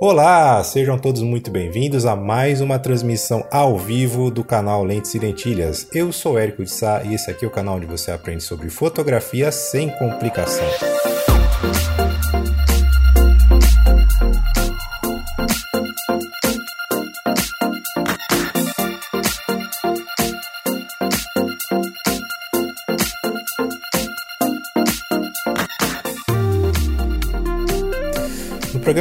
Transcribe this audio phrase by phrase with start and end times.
[0.00, 5.20] Olá, sejam todos muito bem-vindos a mais uma transmissão ao vivo do canal Lentes e
[5.20, 5.86] Lentilhas.
[5.94, 8.68] Eu sou Érico de Sá e esse aqui é o canal onde você aprende sobre
[8.70, 10.66] fotografia sem complicação.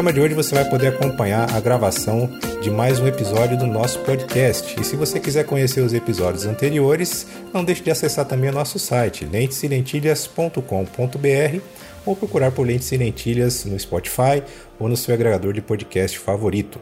[0.03, 2.29] Programa de hoje você vai poder acompanhar a gravação
[2.61, 4.77] de mais um episódio do nosso podcast.
[4.77, 8.77] E se você quiser conhecer os episódios anteriores, não deixe de acessar também o nosso
[8.77, 11.61] site, lenteselentilhas.com.br
[12.05, 14.43] ou procurar por Lentes e Lentilhas no Spotify
[14.77, 16.81] ou no seu agregador de podcast favorito.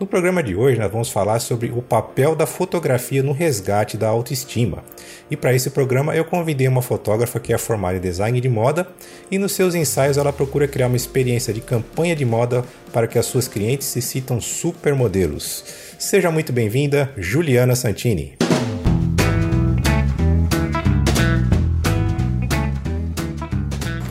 [0.00, 4.06] No programa de hoje, nós vamos falar sobre o papel da fotografia no resgate da
[4.06, 4.84] autoestima.
[5.28, 8.86] E para esse programa, eu convidei uma fotógrafa que é formada em design de moda
[9.28, 13.18] e nos seus ensaios ela procura criar uma experiência de campanha de moda para que
[13.18, 15.64] as suas clientes se sintam supermodelos.
[15.98, 18.34] Seja muito bem-vinda, Juliana Santini.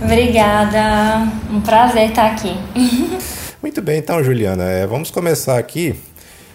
[0.04, 2.58] Obrigada, um prazer estar aqui.
[3.68, 5.94] Muito bem, então, Juliana, é, vamos começar aqui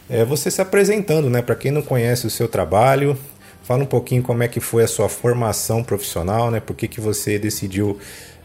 [0.08, 1.42] é, você se apresentando, né?
[1.42, 3.18] Para quem não conhece o seu trabalho,
[3.62, 6.58] fala um pouquinho como é que foi a sua formação profissional, né?
[6.58, 7.98] Por que, que você decidiu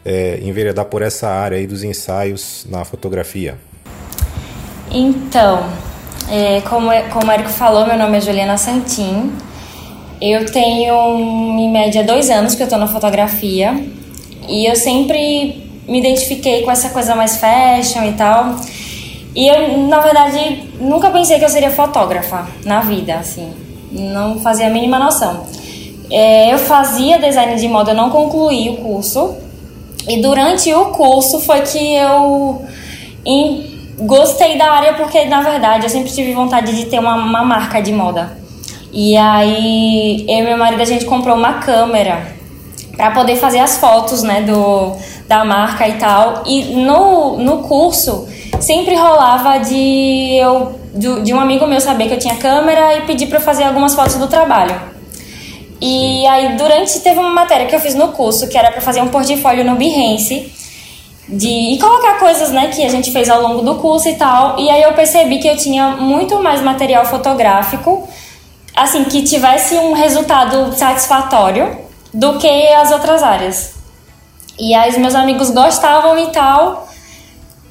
[0.04, 3.56] é, enveredar por essa área aí dos ensaios na fotografia?
[4.90, 5.66] Então,
[6.30, 9.32] é, como, como o Érico falou, meu nome é Juliana Santin.
[10.20, 11.18] Eu tenho,
[11.58, 13.82] em média, dois anos que eu estou na fotografia.
[14.46, 18.56] E eu sempre me identifiquei com essa coisa mais fashion e tal.
[19.34, 23.52] E eu, na verdade, nunca pensei que eu seria fotógrafa na vida, assim.
[23.90, 25.46] Não fazia a mínima noção.
[26.10, 29.36] É, eu fazia design de moda, eu não concluí o curso.
[30.08, 32.62] E durante o curso foi que eu
[33.24, 37.44] em, gostei da área, porque na verdade eu sempre tive vontade de ter uma, uma
[37.44, 38.36] marca de moda.
[38.92, 42.38] E aí eu e meu marido a gente comprou uma câmera
[42.96, 44.96] para poder fazer as fotos, né, do,
[45.28, 46.42] da marca e tal.
[46.46, 48.26] E no, no curso
[48.58, 53.02] sempre rolava de eu de, de um amigo meu saber que eu tinha câmera e
[53.02, 54.74] pedir para fazer algumas fotos do trabalho.
[55.80, 59.00] E aí durante teve uma matéria que eu fiz no curso que era para fazer
[59.00, 60.52] um portfólio no Behance
[61.28, 64.58] de e colocar coisas, né, que a gente fez ao longo do curso e tal.
[64.58, 68.08] E aí eu percebi que eu tinha muito mais material fotográfico,
[68.74, 71.76] assim, que tivesse um resultado satisfatório
[72.14, 73.77] do que as outras áreas.
[74.58, 76.88] E aí os meus amigos gostavam e tal.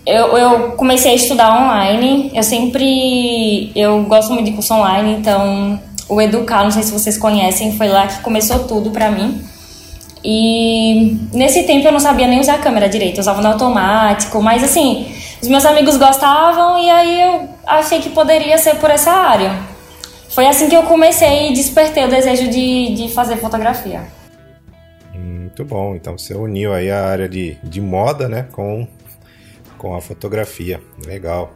[0.05, 2.31] Eu, eu comecei a estudar online.
[2.33, 3.71] Eu sempre.
[3.75, 7.89] Eu gosto muito de curso online, então o Educar, não sei se vocês conhecem, foi
[7.89, 9.41] lá que começou tudo pra mim.
[10.23, 14.41] E nesse tempo eu não sabia nem usar a câmera direito, eu usava no automático,
[14.41, 15.05] mas assim,
[15.41, 19.57] os meus amigos gostavam e aí eu achei que poderia ser por essa área.
[20.29, 24.01] Foi assim que eu comecei e despertei o desejo de, de fazer fotografia.
[25.57, 25.95] Muito bom.
[25.95, 28.87] Então você uniu aí a área de, de moda, né, com,
[29.75, 30.79] com a fotografia.
[31.03, 31.51] Legal.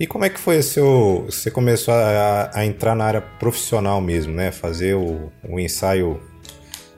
[0.00, 1.24] E como é que foi seu.
[1.26, 4.50] Você começou a, a entrar na área profissional mesmo, né?
[4.50, 6.20] Fazer o, o ensaio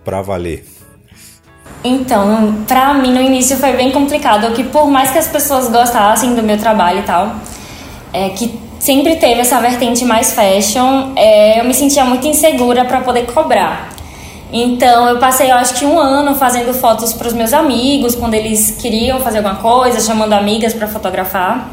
[0.02, 0.64] para valer.
[1.84, 6.34] Então, para mim no início foi bem complicado, que por mais que as pessoas gostassem
[6.34, 7.36] do meu trabalho e tal,
[8.12, 13.00] é que sempre teve essa vertente mais fashion, é, eu me sentia muito insegura para
[13.00, 13.99] poder cobrar.
[14.52, 18.34] Então eu passei, eu acho que um ano fazendo fotos para os meus amigos quando
[18.34, 21.70] eles queriam fazer alguma coisa, chamando amigas para fotografar.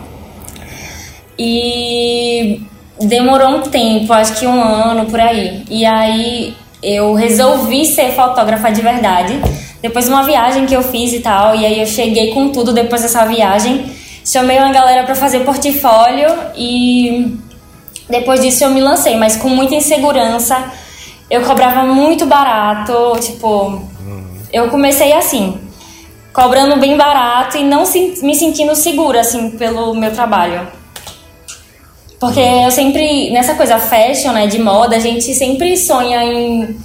[1.37, 2.61] E
[2.99, 5.63] demorou um tempo, acho que um ano por aí.
[5.69, 9.41] E aí eu resolvi ser fotógrafa de verdade.
[9.81, 12.73] Depois de uma viagem que eu fiz e tal, e aí eu cheguei com tudo
[12.73, 13.85] depois dessa viagem.
[14.23, 17.37] Chamei uma galera para fazer portfólio e
[18.09, 20.71] depois disso eu me lancei, mas com muita insegurança
[21.29, 23.81] eu cobrava muito barato, tipo,
[24.51, 25.59] eu comecei assim,
[26.33, 27.83] cobrando bem barato e não
[28.21, 30.67] me sentindo segura, assim, pelo meu trabalho.
[32.19, 36.77] Porque eu sempre, nessa coisa fashion, né, de moda, a gente sempre sonha em,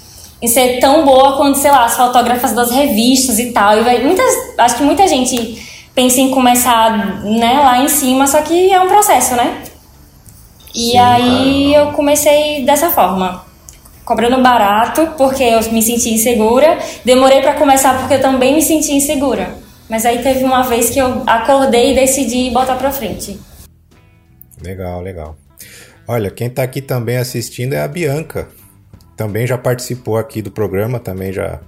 [0.43, 3.79] em ser tão boa quanto, sei lá, as fotógrafas das revistas e tal.
[3.79, 4.27] E vai, muitas,
[4.59, 8.89] acho que muita gente pensa em começar, né, lá em cima, só que é um
[8.89, 9.63] processo, né?
[10.75, 13.52] E Sim, aí eu comecei dessa forma
[14.05, 16.79] cobrando barato porque eu me senti insegura.
[17.05, 19.55] Demorei para começar porque eu também me senti insegura.
[19.89, 23.39] Mas aí teve uma vez que eu acordei e decidi botar para frente.
[24.63, 25.37] Legal, legal.
[26.07, 28.49] Olha, quem está aqui também assistindo é a Bianca.
[29.17, 31.61] Também já participou aqui do programa, também já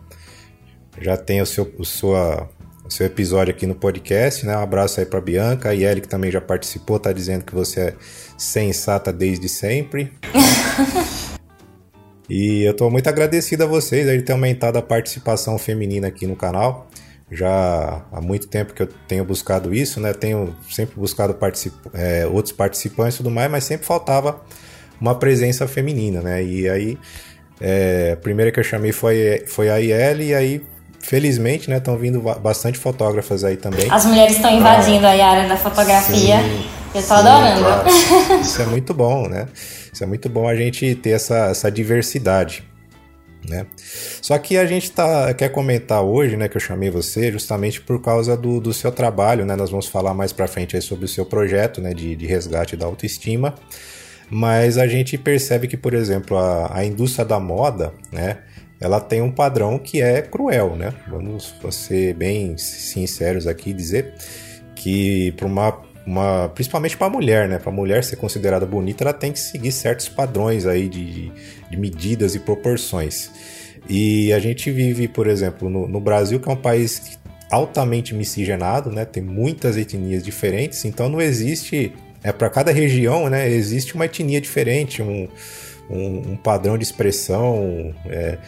[1.00, 2.48] já tem o seu, o sua
[2.84, 4.56] o seu episódio aqui no podcast, né?
[4.56, 7.80] Um abraço aí para Bianca, a Yeli que também já participou, tá dizendo que você
[7.80, 7.94] é
[8.36, 10.12] sensata desde sempre.
[12.28, 16.26] e eu tô muito agradecido a vocês aí de ter aumentado a participação feminina aqui
[16.26, 16.88] no canal.
[17.30, 20.12] Já há muito tempo que eu tenho buscado isso, né?
[20.12, 21.74] Tenho sempre buscado particip...
[21.92, 24.42] É, outros participantes e tudo mais, mas sempre faltava
[25.00, 26.42] uma presença feminina, né?
[26.42, 26.98] E aí,
[27.60, 30.62] é, a primeira que eu chamei foi, foi a IL, e aí
[31.04, 33.86] felizmente, né, estão vindo bastante fotógrafas aí também.
[33.90, 36.38] As mulheres estão invadindo ah, a área da fotografia.
[36.40, 36.64] Sim,
[36.94, 37.60] eu tô sim, adorando.
[37.60, 38.40] Claro.
[38.40, 39.46] Isso é muito bom, né?
[39.92, 42.64] Isso é muito bom a gente ter essa, essa diversidade.
[43.46, 43.66] Né?
[44.22, 48.00] Só que a gente tá, quer comentar hoje, né, que eu chamei você, justamente por
[48.00, 49.54] causa do, do seu trabalho, né?
[49.54, 52.86] Nós vamos falar mais para frente sobre o seu projeto, né, de, de resgate da
[52.86, 53.54] autoestima.
[54.30, 58.38] Mas a gente percebe que, por exemplo, a, a indústria da moda, né,
[58.80, 60.92] ela tem um padrão que é cruel, né?
[61.08, 64.14] Vamos ser bem sinceros aqui e dizer
[64.74, 67.58] que para uma, uma principalmente para a mulher, né?
[67.58, 71.30] Para a mulher ser considerada bonita, ela tem que seguir certos padrões aí de,
[71.70, 73.30] de medidas e proporções.
[73.88, 77.18] E a gente vive, por exemplo, no, no Brasil, que é um país
[77.50, 79.04] altamente miscigenado, né?
[79.04, 81.92] Tem muitas etnias diferentes, então não existe
[82.24, 83.48] é para cada região, né?
[83.48, 85.28] Existe uma etnia diferente, um,
[85.90, 87.94] um, um padrão de expressão.
[88.06, 88.38] É,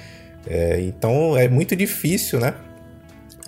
[0.46, 2.54] é, então é muito difícil, né?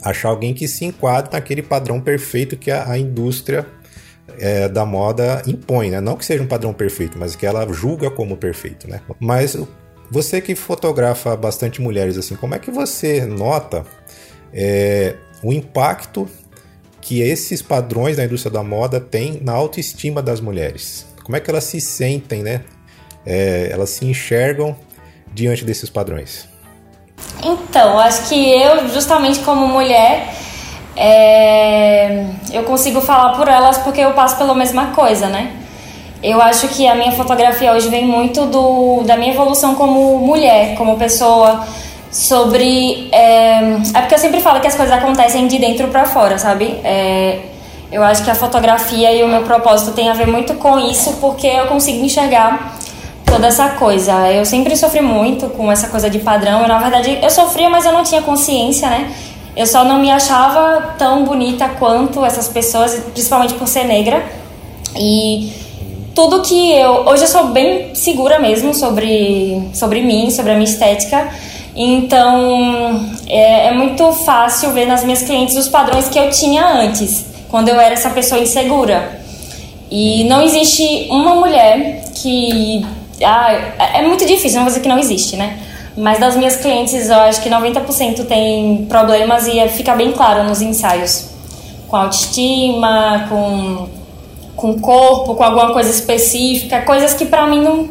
[0.02, 3.66] Achar alguém que se enquadre naquele padrão perfeito que a, a indústria
[4.38, 6.00] é, da moda impõe, né?
[6.00, 9.00] Não que seja um padrão perfeito, mas que ela julga como perfeito, né?
[9.18, 9.56] Mas
[10.10, 13.84] você que fotografa bastante mulheres, assim, como é que você nota
[14.52, 16.28] é, o impacto
[17.00, 21.06] que esses padrões da indústria da moda têm na autoestima das mulheres?
[21.22, 22.64] Como é que elas se sentem, né?
[23.26, 24.76] É, elas se enxergam
[25.34, 26.48] diante desses padrões?
[27.42, 30.34] Então, acho que eu, justamente como mulher,
[30.96, 35.52] é, eu consigo falar por elas porque eu passo pela mesma coisa, né?
[36.20, 40.74] Eu acho que a minha fotografia hoje vem muito do, da minha evolução como mulher,
[40.76, 41.64] como pessoa,
[42.10, 43.08] sobre.
[43.12, 43.60] É,
[43.94, 46.80] é porque eu sempre falo que as coisas acontecem de dentro para fora, sabe?
[46.82, 47.38] É,
[47.92, 51.18] eu acho que a fotografia e o meu propósito tem a ver muito com isso,
[51.20, 52.77] porque eu consigo enxergar
[53.28, 54.30] toda essa coisa.
[54.32, 56.62] Eu sempre sofri muito com essa coisa de padrão.
[56.62, 59.12] Eu, na verdade, eu sofria, mas eu não tinha consciência, né?
[59.56, 64.24] Eu só não me achava tão bonita quanto essas pessoas, principalmente por ser negra.
[64.96, 65.52] E
[66.14, 67.06] tudo que eu.
[67.06, 71.28] Hoje eu sou bem segura mesmo sobre, sobre mim, sobre a minha estética.
[71.74, 77.24] Então é, é muito fácil ver nas minhas clientes os padrões que eu tinha antes,
[77.48, 79.20] quando eu era essa pessoa insegura.
[79.90, 82.84] E não existe uma mulher que
[83.24, 83.52] ah,
[83.94, 85.58] é muito difícil, não vou dizer que não existe, né?
[85.96, 90.44] Mas das minhas clientes, eu acho que 90% tem problemas e é, fica bem claro
[90.44, 91.30] nos ensaios.
[91.88, 93.88] Com autoestima, com,
[94.54, 97.88] com corpo, com alguma coisa específica, coisas que pra mim não.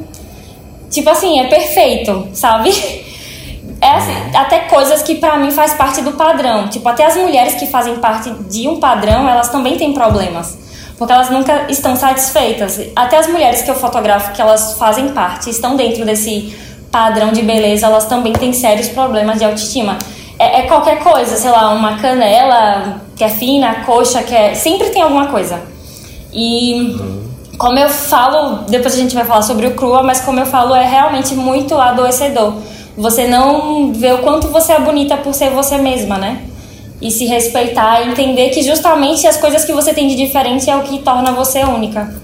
[0.89, 2.71] Tipo assim, é perfeito, sabe?
[3.79, 6.67] É assim, até coisas que pra mim faz parte do padrão.
[6.67, 10.57] Tipo, até as mulheres que fazem parte de um padrão, elas também têm problemas
[10.97, 12.79] porque elas nunca estão satisfeitas.
[12.95, 16.55] Até as mulheres que eu fotografo, que elas fazem parte, estão dentro desse
[16.91, 19.97] padrão de beleza, elas também têm sérios problemas de autoestima.
[20.39, 24.53] É, é qualquer coisa, sei lá, uma canela que é fina, coxa que é.
[24.55, 25.61] Sempre tem alguma coisa.
[26.33, 26.95] E
[27.57, 30.75] como eu falo, depois a gente vai falar sobre o crua, mas como eu falo,
[30.75, 32.55] é realmente muito adoecedor.
[32.95, 36.41] Você não vê o quanto você é bonita por ser você mesma, né?
[37.01, 40.75] E se respeitar e entender que justamente as coisas que você tem de diferente é
[40.75, 42.15] o que torna você única.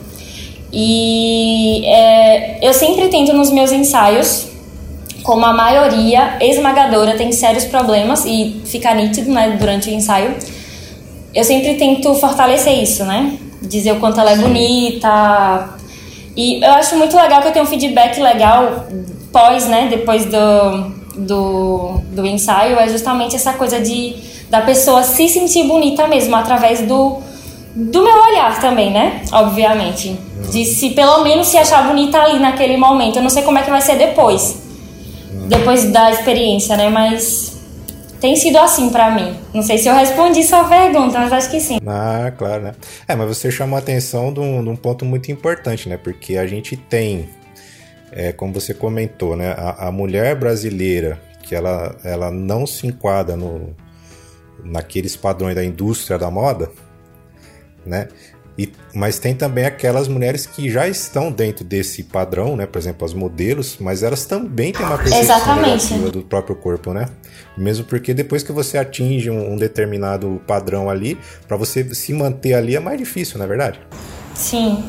[0.72, 4.48] E é, eu sempre tento nos meus ensaios,
[5.22, 10.36] como a maioria esmagadora tem sérios problemas e fica nítido né, durante o ensaio,
[11.34, 13.38] eu sempre tento fortalecer isso, né?
[13.62, 15.70] Dizer o quanto ela é bonita.
[16.36, 18.88] E eu acho muito legal que eu tenho um feedback legal
[19.32, 19.88] pós, né?
[19.90, 24.16] Depois do, do, do ensaio, é justamente essa coisa de
[24.54, 27.18] da pessoa se sentir bonita mesmo, através do,
[27.76, 29.24] do meu olhar também, né?
[29.32, 30.16] Obviamente.
[30.52, 33.16] De se pelo menos se achar bonita ali naquele momento.
[33.16, 34.62] Eu não sei como é que vai ser depois.
[35.48, 36.88] Depois da experiência, né?
[36.88, 37.58] Mas
[38.22, 39.36] tem sido assim para mim.
[39.56, 41.80] Não sei se eu respondi sua pergunta, mas acho que sim.
[41.88, 42.74] Ah, claro, né?
[43.08, 45.98] É, mas você chamou a atenção de um, de um ponto muito importante, né?
[45.98, 47.28] Porque a gente tem,
[48.12, 49.56] é, como você comentou, né?
[49.58, 53.76] A, a mulher brasileira, que ela, ela não se enquadra no,
[54.64, 56.72] naqueles padrões da indústria da moda,
[57.86, 58.08] né?
[58.58, 62.68] E, mas tem também aquelas mulheres que já estão dentro desse padrão, né?
[62.68, 67.08] Por exemplo, as modelos, mas elas também têm uma percepção do próprio corpo, né?
[67.58, 71.18] Mesmo porque depois que você atinge um, um determinado padrão ali,
[71.48, 73.80] para você se manter ali é mais difícil, não é verdade?
[74.36, 74.84] Sim,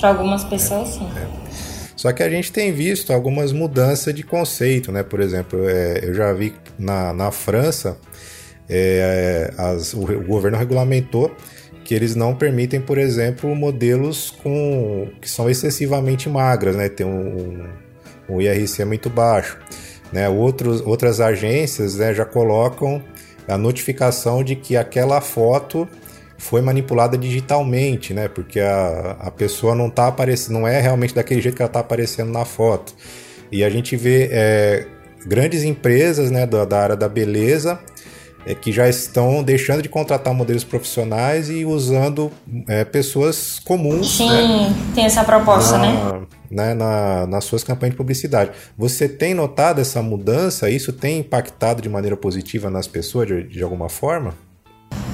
[0.00, 1.08] para algumas pessoas, é, sim.
[1.16, 1.44] É.
[1.96, 5.02] Só que a gente tem visto algumas mudanças de conceito, né?
[5.02, 7.96] Por exemplo, é, eu já vi na, na França,
[8.68, 11.34] é, as, o, o governo regulamentou
[11.84, 16.88] que eles não permitem, por exemplo, modelos com que são excessivamente magras, né?
[16.88, 17.68] Tem um,
[18.28, 19.58] um, um IRC muito baixo.
[20.10, 20.28] Né?
[20.28, 23.02] Outros, outras agências né, já colocam
[23.46, 25.86] a notificação de que aquela foto
[26.38, 28.28] foi manipulada digitalmente, né?
[28.28, 31.80] Porque a, a pessoa não tá aparecendo, não é realmente daquele jeito que ela está
[31.80, 32.94] aparecendo na foto.
[33.52, 34.86] E a gente vê é,
[35.26, 37.78] grandes empresas né, da, da área da beleza
[38.46, 42.30] é, que já estão deixando de contratar modelos profissionais e usando
[42.68, 44.16] é, pessoas comuns.
[44.16, 46.26] Sim, né, tem essa proposta, na, né?
[46.50, 48.50] né na, nas suas campanhas de publicidade.
[48.76, 50.68] Você tem notado essa mudança?
[50.68, 54.34] Isso tem impactado de maneira positiva nas pessoas de, de alguma forma?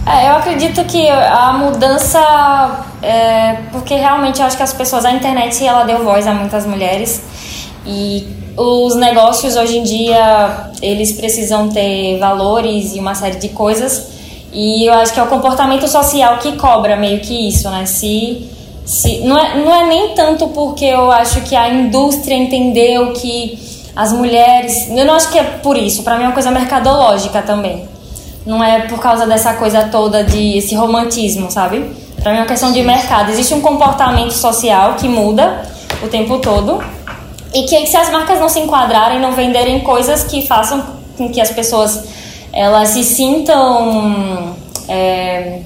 [0.06, 5.12] É, eu acredito que a mudança, é, porque realmente eu acho que as pessoas, a
[5.12, 7.22] internet ela deu voz a muitas mulheres
[7.86, 14.08] e os negócios hoje em dia eles precisam ter valores e uma série de coisas
[14.52, 17.86] e eu acho que é o comportamento social que cobra meio que isso, né?
[17.86, 18.48] Se,
[18.84, 23.58] se não, é, não é nem tanto porque eu acho que a indústria entendeu que
[23.94, 24.88] as mulheres.
[24.90, 27.88] Eu não acho que é por isso, para mim é uma coisa mercadológica também.
[28.44, 31.84] Não é por causa dessa coisa toda de esse romantismo, sabe?
[32.20, 33.30] Para mim é uma questão de mercado.
[33.30, 35.62] Existe um comportamento social que muda
[36.02, 36.82] o tempo todo
[37.52, 40.84] e que se as marcas não se enquadrarem, não venderem coisas que façam
[41.16, 42.04] com que as pessoas
[42.52, 44.56] elas se sintam.
[44.88, 45.60] É,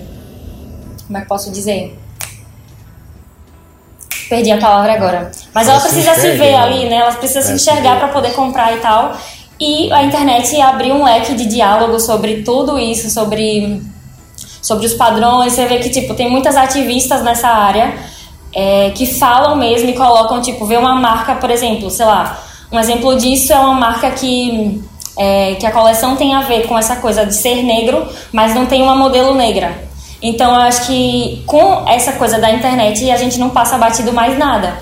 [1.06, 1.98] como é que posso dizer?
[4.28, 5.30] Perdi a palavra agora.
[5.52, 6.56] Mas ela, ela precisa se, se ver né?
[6.56, 6.96] ali, né?
[6.96, 9.16] Ela precisa é, se enxergar para poder comprar e tal.
[9.60, 13.82] E a internet abriu um leque de diálogo sobre tudo isso, sobre,
[14.62, 15.52] sobre os padrões.
[15.52, 17.94] Você vê que tipo, tem muitas ativistas nessa área
[18.54, 22.38] é, que falam mesmo e colocam, tipo, ver uma marca, por exemplo, sei lá,
[22.70, 24.82] um exemplo disso é uma marca que,
[25.16, 28.66] é, que a coleção tem a ver com essa coisa de ser negro, mas não
[28.66, 29.84] tem uma modelo negra.
[30.20, 34.38] Então eu acho que com essa coisa da internet a gente não passa batido mais
[34.38, 34.78] nada.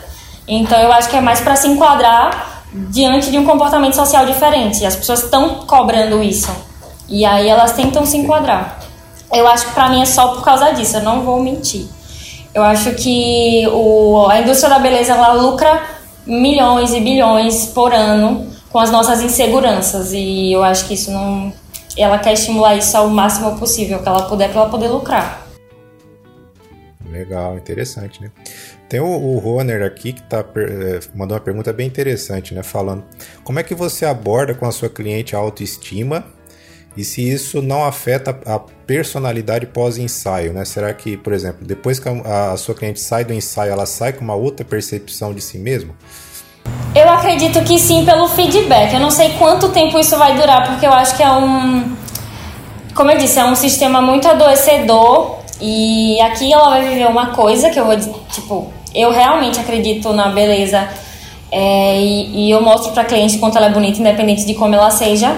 [0.47, 4.87] Então eu acho que é mais para se enquadrar diante de um comportamento social diferente.
[4.87, 6.51] As pessoas estão cobrando isso.
[7.09, 8.79] E aí elas tentam se enquadrar.
[9.33, 11.87] Eu acho que para mim é só por causa disso, eu não vou mentir.
[12.55, 15.83] Eu acho que o, a indústria da beleza ela lucra
[16.27, 21.53] milhões e bilhões por ano com as nossas inseguranças e eu acho que isso não
[21.97, 25.47] ela quer estimular isso ao máximo possível que ela puder para ela poder lucrar.
[27.11, 28.31] Legal, interessante, né?
[28.89, 32.63] Tem o, o Roner aqui que tá, é, mandou uma pergunta bem interessante, né?
[32.63, 33.05] Falando
[33.45, 36.25] como é que você aborda com a sua cliente a autoestima
[36.97, 40.65] e se isso não afeta a personalidade pós-ensaio, né?
[40.65, 44.13] Será que, por exemplo, depois que a, a sua cliente sai do ensaio, ela sai
[44.13, 45.95] com uma outra percepção de si mesma?
[46.95, 48.93] Eu acredito que sim, pelo feedback.
[48.93, 51.97] Eu não sei quanto tempo isso vai durar, porque eu acho que é um.
[52.95, 55.39] Como eu disse, é um sistema muito adoecedor.
[55.59, 57.97] E aqui ela vai viver uma coisa que eu vou.
[57.97, 60.87] Tipo, eu realmente acredito na beleza.
[61.51, 64.91] É, e, e eu mostro pra cliente quanto ela é bonita, independente de como ela
[64.91, 65.35] seja.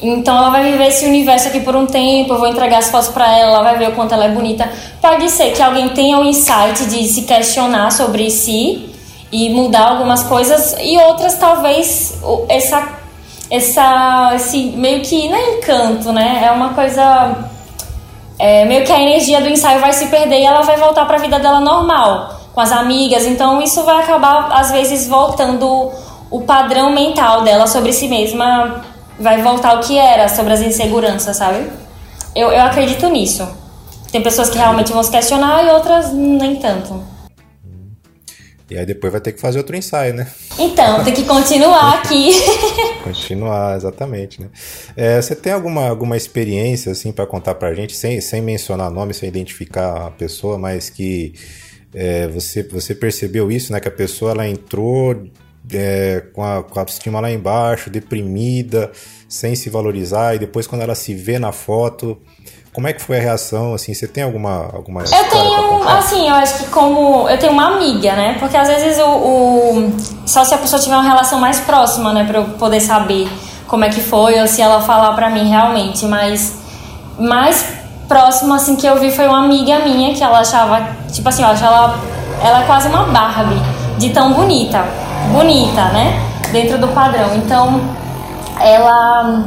[0.00, 3.08] Então ela vai viver esse universo aqui por um tempo, eu vou entregar as fotos
[3.08, 4.70] para ela, ela vai ver o quanto ela é bonita.
[5.00, 8.94] Pode ser que alguém tenha o insight de se questionar sobre si
[9.32, 12.96] e mudar algumas coisas e outras talvez essa
[13.50, 16.42] essa esse meio que não é encanto, né?
[16.44, 17.36] É uma coisa
[18.38, 21.16] é, meio que a energia do ensaio vai se perder e ela vai voltar para
[21.16, 23.26] a vida dela normal, com as amigas.
[23.26, 25.90] Então isso vai acabar às vezes voltando
[26.30, 28.84] o padrão mental dela sobre si mesma
[29.18, 31.70] vai voltar ao que era sobre as inseguranças, sabe?
[32.34, 33.46] Eu, eu acredito nisso.
[34.12, 37.02] Tem pessoas que realmente vão se questionar e outras nem tanto.
[38.70, 40.26] E aí depois vai ter que fazer outro ensaio, né?
[40.58, 42.32] Então, tem que continuar aqui.
[43.02, 44.48] continuar, exatamente, né?
[44.94, 49.14] É, você tem alguma, alguma experiência, assim, para contar pra gente, sem, sem mencionar nome,
[49.14, 51.32] sem identificar a pessoa, mas que
[51.94, 53.80] é, você, você percebeu isso, né?
[53.80, 55.16] Que a pessoa, ela entrou
[55.72, 58.90] é, com, a, com a autoestima lá embaixo, deprimida,
[59.28, 62.18] sem se valorizar, e depois quando ela se vê na foto,
[62.72, 63.74] como é que foi a reação?
[63.74, 67.74] Assim, você tem alguma alguma Eu tenho, assim, eu acho que como eu tenho uma
[67.74, 68.36] amiga, né?
[68.38, 69.92] Porque às vezes o, o,
[70.26, 73.28] só se a pessoa tiver uma relação mais próxima, né, para eu poder saber
[73.66, 76.56] como é que foi ou se ela falar para mim realmente, mas
[77.18, 77.64] mais
[78.06, 81.48] próximo assim que eu vi foi uma amiga minha que ela achava, tipo assim, eu
[81.48, 81.98] acho ela
[82.42, 83.60] ela é quase uma Barbie
[83.98, 84.84] de tão bonita,
[85.32, 86.20] bonita, né?
[86.52, 87.34] Dentro do padrão.
[87.36, 87.80] Então,
[88.60, 89.44] ela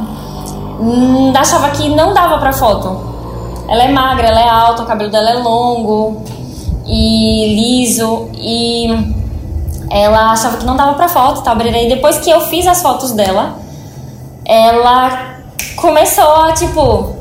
[0.80, 3.12] hum, achava que não dava para foto.
[3.68, 6.22] Ela é magra, ela é alta, o cabelo dela é longo
[6.86, 8.88] e liso e
[9.90, 11.54] ela achava que não dava para foto, tá?
[11.54, 13.56] E depois que eu fiz as fotos dela,
[14.44, 15.36] ela
[15.76, 17.16] começou a tipo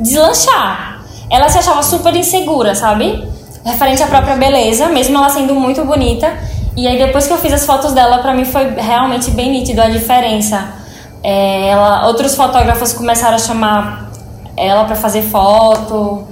[0.00, 1.02] deslanchar.
[1.28, 3.28] Ela se achava super insegura, sabe?
[3.64, 6.32] Referente à própria beleza, mesmo ela sendo muito bonita.
[6.76, 9.80] E aí depois que eu fiz as fotos dela, para mim foi realmente bem nítido
[9.80, 10.74] a diferença.
[11.22, 14.10] É, ela, outros fotógrafos começaram a chamar
[14.56, 16.26] ela para fazer foto.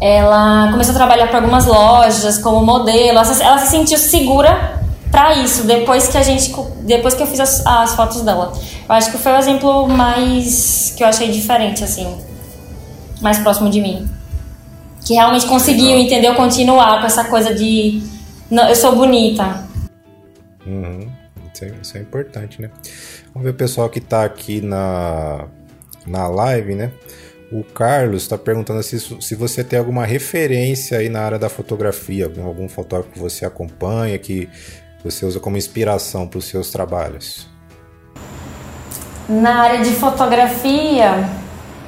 [0.00, 3.18] Ela começou a trabalhar para algumas lojas como modelo.
[3.18, 7.40] Ela, ela se sentiu segura para isso depois que a gente depois que eu fiz
[7.40, 8.52] as, as fotos dela.
[8.88, 12.16] Eu acho que foi o exemplo mais que eu achei diferente assim,
[13.20, 14.08] mais próximo de mim.
[15.04, 16.34] Que realmente conseguiu, entendeu?
[16.34, 18.13] Continuar com essa coisa de
[18.50, 19.66] não, eu sou bonita.
[20.66, 21.08] Uhum.
[21.52, 22.70] Isso, é, isso, é, importante, né?
[23.32, 25.46] Vamos ver o pessoal que está aqui na,
[26.06, 26.92] na live, né?
[27.52, 32.24] O Carlos está perguntando se, se você tem alguma referência aí na área da fotografia,
[32.24, 34.48] algum, algum fotógrafo que você acompanha, que
[35.04, 37.48] você usa como inspiração para os seus trabalhos.
[39.28, 41.28] Na área de fotografia,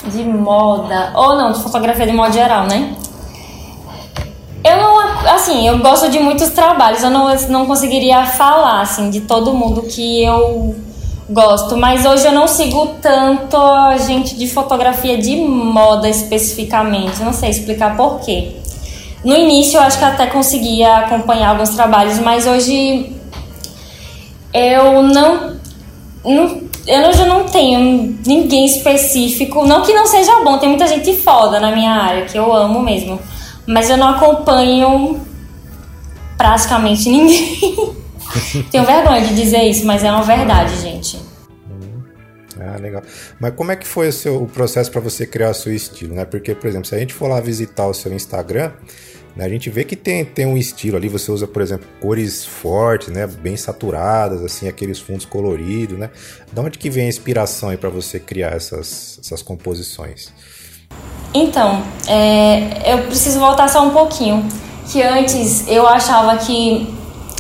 [0.05, 2.96] de moda, ou não, de fotografia de modo geral, né?
[5.47, 9.83] Assim, eu gosto de muitos trabalhos, eu não, não conseguiria falar, assim, de todo mundo
[9.83, 10.75] que eu
[11.31, 17.33] gosto, mas hoje eu não sigo tanto a gente de fotografia de moda especificamente, não
[17.33, 18.57] sei explicar porquê.
[19.25, 23.13] No início eu acho que até conseguia acompanhar alguns trabalhos, mas hoje
[24.53, 25.61] eu não,
[26.25, 31.13] não eu já não tenho ninguém específico, não que não seja bom, tem muita gente
[31.15, 33.17] foda na minha área, que eu amo mesmo
[33.67, 35.21] mas eu não acompanho
[36.37, 37.97] praticamente ninguém.
[38.71, 41.17] Tenho vergonha de dizer isso, mas é uma verdade, gente.
[41.71, 42.03] Uhum.
[42.61, 43.03] Ah, legal.
[43.41, 46.15] Mas como é que foi o, seu, o processo para você criar o seu estilo,
[46.15, 46.25] né?
[46.25, 48.73] Porque, por exemplo, se a gente for lá visitar o seu Instagram,
[49.37, 51.09] né, a gente vê que tem, tem um estilo ali.
[51.09, 53.27] Você usa, por exemplo, cores fortes, né?
[53.27, 56.11] Bem saturadas, assim, aqueles fundos coloridos, né?
[56.51, 60.33] De onde que vem a inspiração aí para você criar essas, essas composições?
[61.35, 64.47] Então, é, eu preciso voltar só um pouquinho.
[64.91, 66.87] Que antes eu achava que.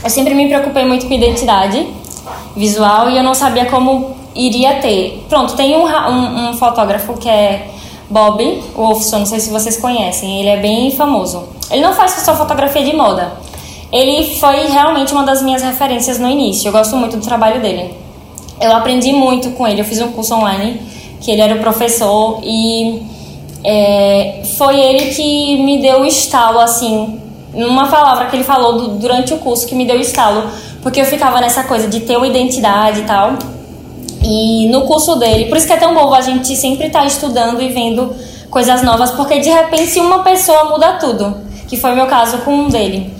[0.02, 1.86] Eu sempre me preocupei muito com identidade
[2.54, 5.24] visual e eu não sabia como iria ter.
[5.28, 7.68] Pronto, tem um, um, um fotógrafo que é
[8.08, 11.44] Bob Wolfson, não sei se vocês conhecem, ele é bem famoso.
[11.70, 13.32] Ele não faz só fotografia de moda.
[13.90, 16.68] Ele foi realmente uma das minhas referências no início.
[16.68, 17.94] Eu gosto muito do trabalho dele.
[18.60, 19.80] Eu aprendi muito com ele.
[19.80, 20.80] Eu fiz um curso online
[21.20, 23.02] que ele era o professor e
[23.64, 27.20] é, foi ele que me deu o estalo, assim,
[27.64, 30.50] uma palavra que ele falou do, durante o curso que me deu estalo,
[30.82, 33.34] porque eu ficava nessa coisa de ter uma identidade e tal.
[34.22, 37.06] E no curso dele, por isso que é tão bom a gente sempre estar tá
[37.06, 38.14] estudando e vendo
[38.50, 41.36] coisas novas, porque de repente uma pessoa muda tudo,
[41.68, 43.14] que foi meu caso com um dele.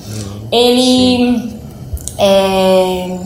[0.50, 1.52] Ele
[2.18, 3.18] é,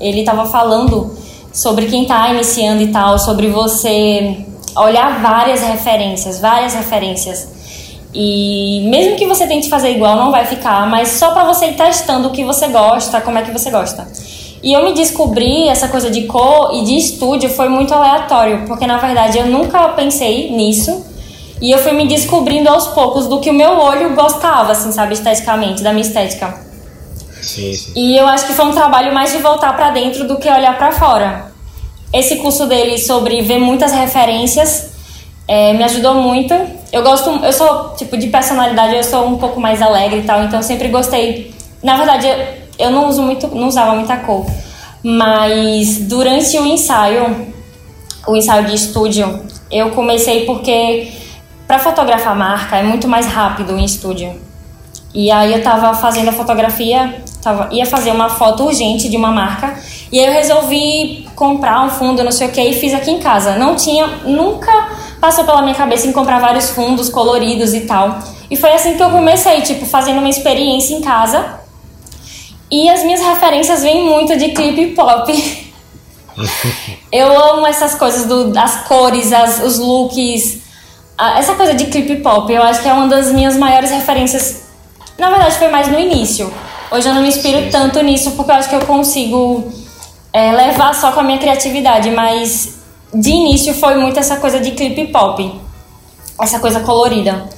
[0.00, 1.16] ele estava falando
[1.52, 4.44] sobre quem está iniciando e tal, sobre você
[4.76, 7.48] olhar várias referências, várias referências.
[8.14, 11.76] E mesmo que você tente fazer igual, não vai ficar, mas só para você ir
[11.76, 14.06] testando o que você gosta, como é que você gosta.
[14.62, 18.86] E eu me descobri essa coisa de cor e de estúdio foi muito aleatório, porque
[18.86, 21.06] na verdade eu nunca pensei nisso.
[21.60, 25.14] E eu fui me descobrindo aos poucos do que o meu olho gostava, assim, sabe,
[25.14, 26.54] esteticamente, da minha estética.
[27.40, 27.92] Sim, sim.
[27.94, 30.76] E eu acho que foi um trabalho mais de voltar para dentro do que olhar
[30.76, 31.52] para fora
[32.12, 34.90] esse curso dele sobre ver muitas referências
[35.48, 36.54] é, me ajudou muito.
[36.92, 40.44] Eu gosto, eu sou tipo de personalidade, eu sou um pouco mais alegre e tal,
[40.44, 41.54] então eu sempre gostei.
[41.82, 42.28] Na verdade,
[42.78, 44.44] eu, não uso muito, não usava muita cor,
[45.02, 47.48] mas durante o ensaio,
[48.28, 51.10] o ensaio de estúdio, eu comecei porque
[51.66, 54.38] para fotografar marca é muito mais rápido em estúdio.
[55.14, 59.30] E aí eu tava fazendo a fotografia, tava, ia fazer uma foto urgente de uma
[59.30, 59.74] marca
[60.10, 63.18] e aí eu resolvi comprar um fundo, não sei o que, e fiz aqui em
[63.18, 63.56] casa.
[63.56, 64.70] Não tinha, nunca
[65.22, 68.18] passou pela minha cabeça em comprar vários fundos coloridos e tal.
[68.50, 71.60] E foi assim que eu comecei, tipo, fazendo uma experiência em casa.
[72.68, 75.32] E as minhas referências vêm muito de clipe pop.
[77.12, 80.58] eu amo essas coisas, do, as cores, as, os looks,
[81.16, 82.52] a, essa coisa de clipe pop.
[82.52, 84.62] Eu acho que é uma das minhas maiores referências.
[85.16, 86.52] Na verdade, foi mais no início.
[86.90, 89.72] Hoje eu não me inspiro tanto nisso porque eu acho que eu consigo
[90.32, 92.81] é, levar só com a minha criatividade, mas
[93.14, 95.60] de início foi muito essa coisa de clipe pop.
[96.40, 97.48] essa coisa colorida.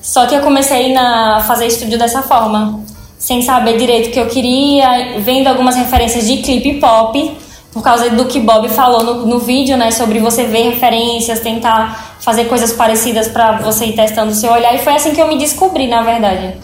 [0.00, 2.80] Só que eu comecei a fazer estúdio dessa forma,
[3.18, 7.36] sem saber direito o que eu queria, vendo algumas referências de clipe pop,
[7.72, 12.16] por causa do que Bob falou no, no vídeo, né, sobre você ver referências, tentar
[12.20, 15.28] fazer coisas parecidas para você ir testando o seu olhar, e foi assim que eu
[15.28, 16.54] me descobri, na verdade.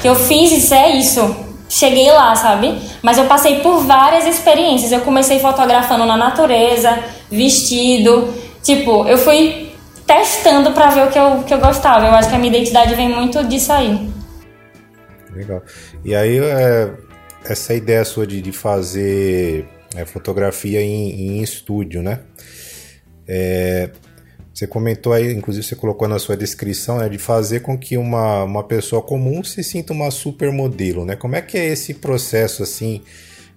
[0.00, 1.36] Que eu fiz isso, é isso.
[1.68, 2.74] Cheguei lá, sabe?
[3.02, 4.90] Mas eu passei por várias experiências.
[4.90, 6.98] Eu comecei fotografando na natureza,
[7.30, 8.32] vestido.
[8.62, 9.70] Tipo, eu fui
[10.06, 12.06] testando para ver o que eu, que eu gostava.
[12.06, 14.10] Eu acho que a minha identidade vem muito disso aí.
[15.32, 15.62] Legal.
[16.04, 16.90] E aí, é,
[17.44, 22.20] essa ideia sua de, de fazer é, fotografia em, em, estúdio, né?
[23.26, 23.90] É,
[24.52, 28.44] você comentou aí, inclusive você colocou na sua descrição, né, de fazer com que uma,
[28.44, 31.16] uma pessoa comum se sinta uma supermodelo, né?
[31.16, 33.00] Como é que é esse processo, assim,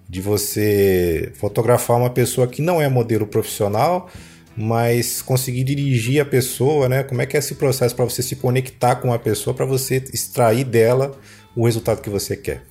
[0.08, 4.08] de você fotografar uma pessoa que não é modelo profissional,
[4.56, 7.02] mas conseguir dirigir a pessoa, né?
[7.02, 10.02] Como é que é esse processo para você se conectar com a pessoa, para você
[10.12, 11.12] extrair dela
[11.56, 12.62] o resultado que você quer?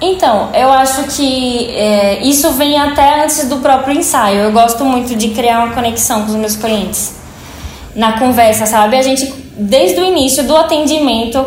[0.00, 4.40] Então, eu acho que é, isso vem até antes do próprio ensaio.
[4.40, 7.14] Eu gosto muito de criar uma conexão com os meus clientes
[7.94, 8.96] na conversa, sabe?
[8.96, 11.44] A gente, desde o início do atendimento,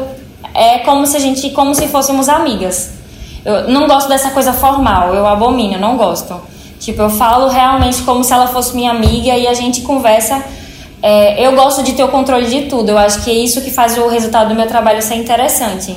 [0.53, 2.98] é como se a gente, como se fôssemos amigas.
[3.45, 6.39] Eu não gosto dessa coisa formal, eu abomino, não gosto.
[6.79, 10.43] Tipo, eu falo realmente como se ela fosse minha amiga e a gente conversa.
[11.01, 12.89] É, eu gosto de ter o controle de tudo.
[12.89, 15.95] Eu acho que é isso que faz o resultado do meu trabalho ser interessante.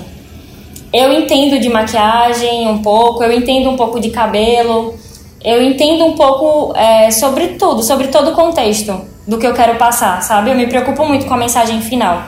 [0.93, 4.95] Eu entendo de maquiagem um pouco, eu entendo um pouco de cabelo,
[5.43, 9.77] eu entendo um pouco é, sobre tudo, sobre todo o contexto do que eu quero
[9.77, 10.51] passar, sabe?
[10.51, 12.23] Eu me preocupo muito com a mensagem final.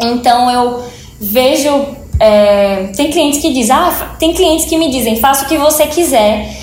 [0.00, 0.82] Então eu
[1.20, 2.03] vejo.
[2.20, 5.86] É, tem clientes que dizem, ah, tem clientes que me dizem, faça o que você
[5.86, 6.56] quiser,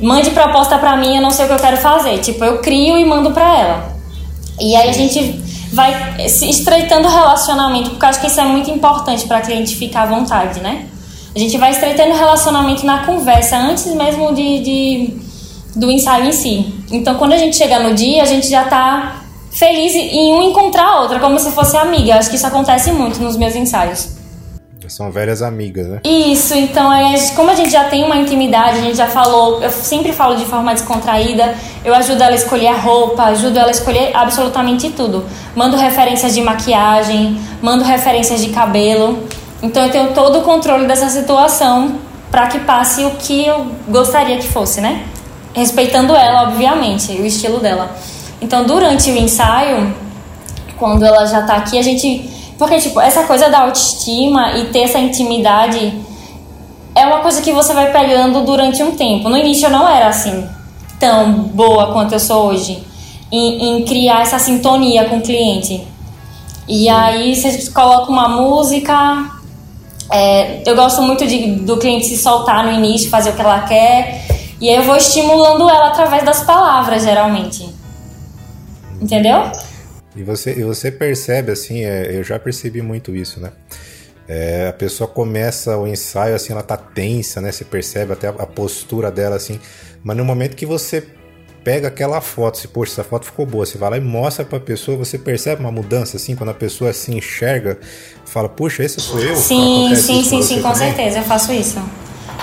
[0.00, 2.18] mande proposta para mim, eu não sei o que eu quero fazer.
[2.18, 3.96] Tipo, eu crio e mando para ela.
[4.60, 8.44] E aí a gente vai se estreitando o relacionamento, porque eu acho que isso é
[8.44, 10.86] muito importante para cliente ficar à vontade, né?
[11.34, 15.16] A gente vai estreitando o relacionamento na conversa, antes mesmo de, de
[15.74, 16.74] do ensaio em si.
[16.92, 20.86] Então, quando a gente chega no dia, a gente já tá feliz em um encontrar
[20.86, 22.12] a outra, como se fosse amiga.
[22.12, 24.08] Eu acho que isso acontece muito nos meus ensaios.
[24.88, 26.00] São velhas amigas, né?
[26.04, 29.70] Isso, então é, como a gente já tem uma intimidade, a gente já falou, eu
[29.70, 33.70] sempre falo de forma descontraída, eu ajudo ela a escolher a roupa, ajudo ela a
[33.70, 35.24] escolher absolutamente tudo.
[35.54, 39.24] Mando referências de maquiagem, mando referências de cabelo.
[39.62, 41.96] Então eu tenho todo o controle dessa situação
[42.30, 45.04] para que passe o que eu gostaria que fosse, né?
[45.54, 47.96] Respeitando ela, obviamente, o estilo dela.
[48.40, 49.94] Então durante o ensaio,
[50.76, 54.80] quando ela já tá aqui, a gente porque, tipo, essa coisa da autoestima e ter
[54.80, 55.92] essa intimidade
[56.94, 59.28] é uma coisa que você vai pegando durante um tempo.
[59.28, 60.48] No início eu não era assim,
[60.98, 62.84] tão boa quanto eu sou hoje,
[63.32, 65.86] em, em criar essa sintonia com o cliente.
[66.68, 69.30] E aí você coloca uma música.
[70.10, 73.60] É, eu gosto muito de, do cliente se soltar no início, fazer o que ela
[73.60, 74.24] quer.
[74.60, 77.68] E aí eu vou estimulando ela através das palavras, geralmente.
[79.00, 79.50] Entendeu?
[80.16, 83.52] E você, e você percebe, assim, é, eu já percebi muito isso, né?
[84.26, 87.52] É, a pessoa começa o ensaio, assim, ela tá tensa, né?
[87.52, 89.60] Você percebe até a postura dela, assim.
[90.02, 91.04] Mas no momento que você
[91.64, 94.60] pega aquela foto, se, poxa, essa foto ficou boa, você vai lá e mostra pra
[94.60, 97.78] pessoa, você percebe uma mudança, assim, quando a pessoa se enxerga,
[98.26, 99.34] fala, puxa, esse sou eu?
[99.34, 101.82] Sim, sim, sim, sim, com certeza, eu faço isso.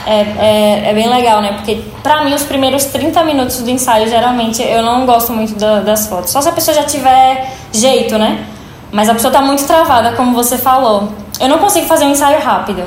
[0.06, 1.54] É, é, é, bem legal, né?
[1.54, 5.82] Porque pra mim os primeiros 30 minutos do ensaio, geralmente, eu não gosto muito da,
[5.82, 6.32] das fotos.
[6.32, 8.46] Só se a pessoa já tiver jeito, né?
[8.92, 11.10] Mas a pessoa tá muito travada, como você falou.
[11.40, 12.84] Eu não consigo fazer um ensaio rápido.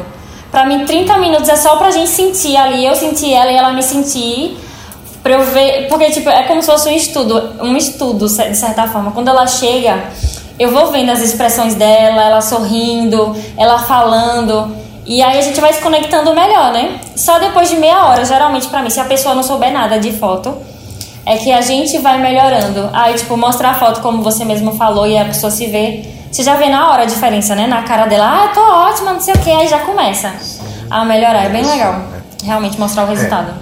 [0.51, 3.73] Pra mim, 30 minutos é só pra gente sentir ali, eu sentir ela e ela
[3.73, 4.59] me sentir.
[5.23, 5.89] Pra eu ver.
[5.89, 9.11] Porque, tipo, é como se fosse um estudo, um estudo, de certa forma.
[9.13, 10.05] Quando ela chega,
[10.59, 14.77] eu vou vendo as expressões dela, ela sorrindo, ela falando.
[15.07, 16.99] E aí a gente vai se conectando melhor, né?
[17.15, 20.13] Só depois de meia hora, geralmente para mim, se a pessoa não souber nada de
[20.13, 20.57] foto,
[21.27, 22.91] é que a gente vai melhorando.
[22.93, 26.05] Aí, tipo, mostrar a foto como você mesmo falou e a pessoa se vê.
[26.31, 27.67] Você já vê na hora a diferença, né?
[27.67, 30.33] Na cara dela, ah, tô ótima, não sei o que, aí já começa
[30.91, 31.45] a melhorar.
[31.45, 32.03] É bem legal.
[32.43, 33.55] Realmente mostrar o resultado.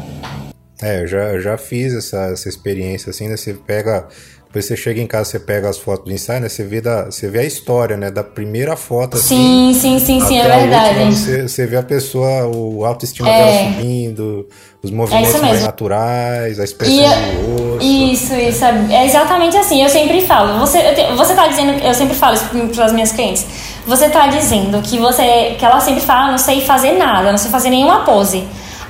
[0.81, 3.37] É, é eu, já, eu já fiz essa, essa experiência assim, né?
[3.37, 4.09] Você pega
[4.53, 6.49] depois você chega em casa, você pega as fotos do ensaio, né?
[6.51, 8.11] Você vê, da, você vê a história, né?
[8.11, 9.73] Da primeira foto, assim.
[9.73, 10.89] Sim, sim, sim, sim, é verdade.
[10.99, 13.39] Última, você, você vê a pessoa, o autoestima é.
[13.39, 14.47] dela subindo,
[14.83, 17.83] os é movimentos é mais naturais, a expressão e, do rosto.
[17.83, 18.65] Isso, isso.
[18.91, 19.83] É exatamente assim.
[19.83, 20.59] Eu sempre falo.
[20.59, 20.79] Você,
[21.17, 23.47] você tá dizendo, eu sempre falo isso para as minhas clientes.
[23.87, 27.39] Você tá dizendo que você, que ela sempre fala, ah, não sei fazer nada, não
[27.39, 28.45] sei fazer nenhuma pose.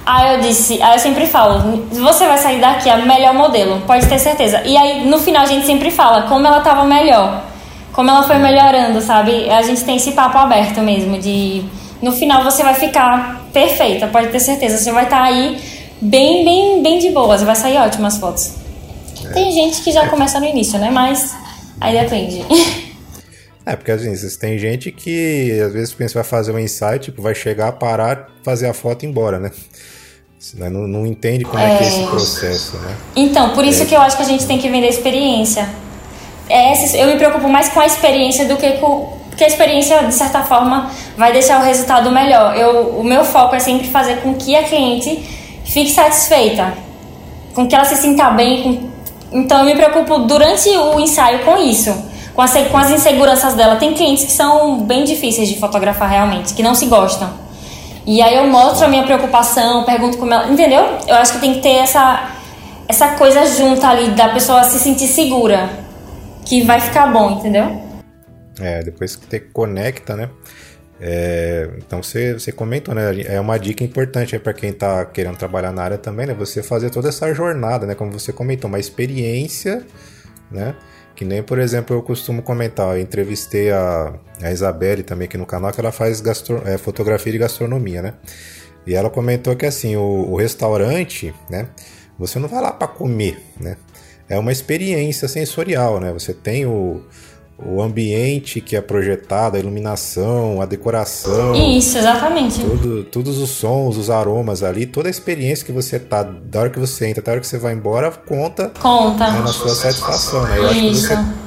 [0.05, 4.07] Aí eu disse, aí eu sempre falo, você vai sair daqui a melhor modelo, pode
[4.07, 4.61] ter certeza.
[4.65, 7.45] E aí no final a gente sempre fala como ela tava melhor.
[7.93, 9.49] como ela foi melhorando, sabe?
[9.51, 11.63] A gente tem esse papo aberto mesmo de
[12.01, 14.79] no final você vai ficar perfeita, pode ter certeza.
[14.79, 15.61] Você vai estar tá aí
[16.01, 18.55] bem, bem, bem de boas, vai sair ótimas fotos.
[19.33, 20.91] Tem gente que já começa no início, né?
[20.91, 21.35] Mas
[21.81, 22.45] aí depende.
[23.65, 27.23] É, porque às vezes tem gente que às vezes pensa vai fazer um insight, tipo,
[27.23, 29.51] vai chegar, parar, fazer a foto e ir embora, né?
[30.55, 31.75] Não, não entende como é.
[31.75, 32.97] é que é esse processo, né?
[33.15, 33.87] Então, por isso é.
[33.87, 35.69] que eu acho que a gente tem que vender experiência.
[36.49, 39.23] É, eu me preocupo mais com a experiência do que com.
[39.29, 42.55] Porque a experiência, de certa forma, vai deixar o resultado melhor.
[42.55, 45.25] Eu, o meu foco é sempre fazer com que a cliente
[45.65, 46.75] fique satisfeita,
[47.55, 48.63] com que ela se sinta bem.
[48.63, 49.39] Com...
[49.39, 51.91] Então, eu me preocupo durante o ensaio com isso,
[52.35, 53.77] com as, com as inseguranças dela.
[53.77, 57.31] Tem clientes que são bem difíceis de fotografar realmente, que não se gostam.
[58.07, 60.49] E aí eu mostro a minha preocupação, pergunto como ela.
[60.49, 60.99] Entendeu?
[61.07, 62.31] Eu acho que tem que ter essa,
[62.89, 65.71] essa coisa junta ali da pessoa se sentir segura.
[66.45, 67.81] Que vai ficar bom, entendeu?
[68.61, 70.29] É, depois que te conecta, né?
[71.01, 73.03] É, então você, você comentou, né?
[73.27, 76.35] É uma dica importante para quem está querendo trabalhar na área também, né?
[76.35, 77.95] Você fazer toda essa jornada, né?
[77.95, 79.85] Como você comentou, uma experiência,
[80.51, 80.75] né?
[81.15, 85.47] Que nem, por exemplo, eu costumo comentar, eu entrevistei a, a Isabelle também aqui no
[85.47, 88.15] canal, que ela faz gastro, é, fotografia de gastronomia, né?
[88.87, 91.69] E ela comentou que assim, o, o restaurante, né?
[92.19, 93.77] Você não vai lá para comer, né?
[94.29, 96.13] É uma experiência sensorial, né?
[96.13, 97.05] Você tem o,
[97.65, 101.55] o ambiente que é projetado, a iluminação, a decoração.
[101.55, 102.61] Isso, exatamente.
[102.61, 106.71] Tudo, todos os sons, os aromas ali, toda a experiência que você tá, da hora
[106.71, 109.31] que você entra até a hora que você vai embora, conta, conta.
[109.31, 110.43] Né, na sua satisfação.
[110.45, 110.59] Né?
[110.59, 110.73] Eu isso.
[110.73, 111.43] acho que você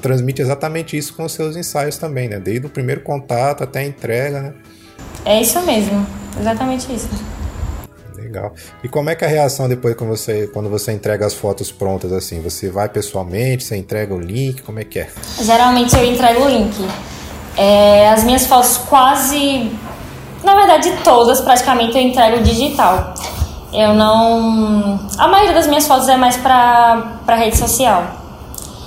[0.00, 2.38] transmite exatamente isso com os seus ensaios também, né?
[2.38, 4.52] Desde o primeiro contato até a entrega, né?
[5.24, 6.06] É isso mesmo,
[6.40, 7.08] exatamente isso.
[8.28, 8.52] Legal.
[8.84, 11.72] E como é que é a reação depois quando você, quando você entrega as fotos
[11.72, 12.42] prontas assim?
[12.42, 15.08] Você vai pessoalmente, você entrega o link, como é que é?
[15.40, 16.76] Geralmente eu entrego o link.
[17.56, 19.72] É, as minhas fotos quase,
[20.44, 23.14] na verdade todas praticamente eu entrego digital.
[23.72, 28.04] Eu não, a maioria das minhas fotos é mais para para rede social.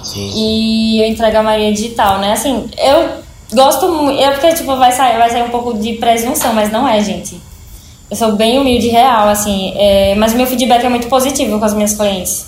[0.03, 0.31] Sim.
[0.35, 2.33] E eu entrego a maioria digital, né?
[2.33, 3.09] Assim, eu
[3.53, 6.87] gosto muito, eu porque tipo vai sair, vai sair um pouco de presunção, mas não
[6.87, 7.50] é, gente
[8.11, 9.73] eu sou bem humilde e real, assim.
[9.77, 12.45] É, mas o meu feedback é muito positivo com as minhas clientes.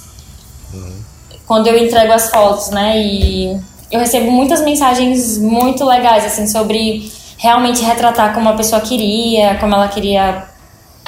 [0.73, 1.01] Uhum.
[1.47, 2.99] Quando eu entrego as fotos, né?
[3.01, 3.57] E
[3.89, 9.73] eu recebo muitas mensagens muito legais, assim, sobre realmente retratar como a pessoa queria, como
[9.73, 10.43] ela queria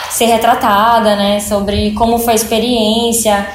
[0.09, 1.41] ser retratada, né?
[1.41, 3.45] Sobre como foi a experiência.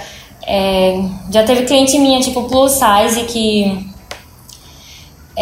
[0.47, 3.90] É, já teve cliente minha, tipo, plus size, que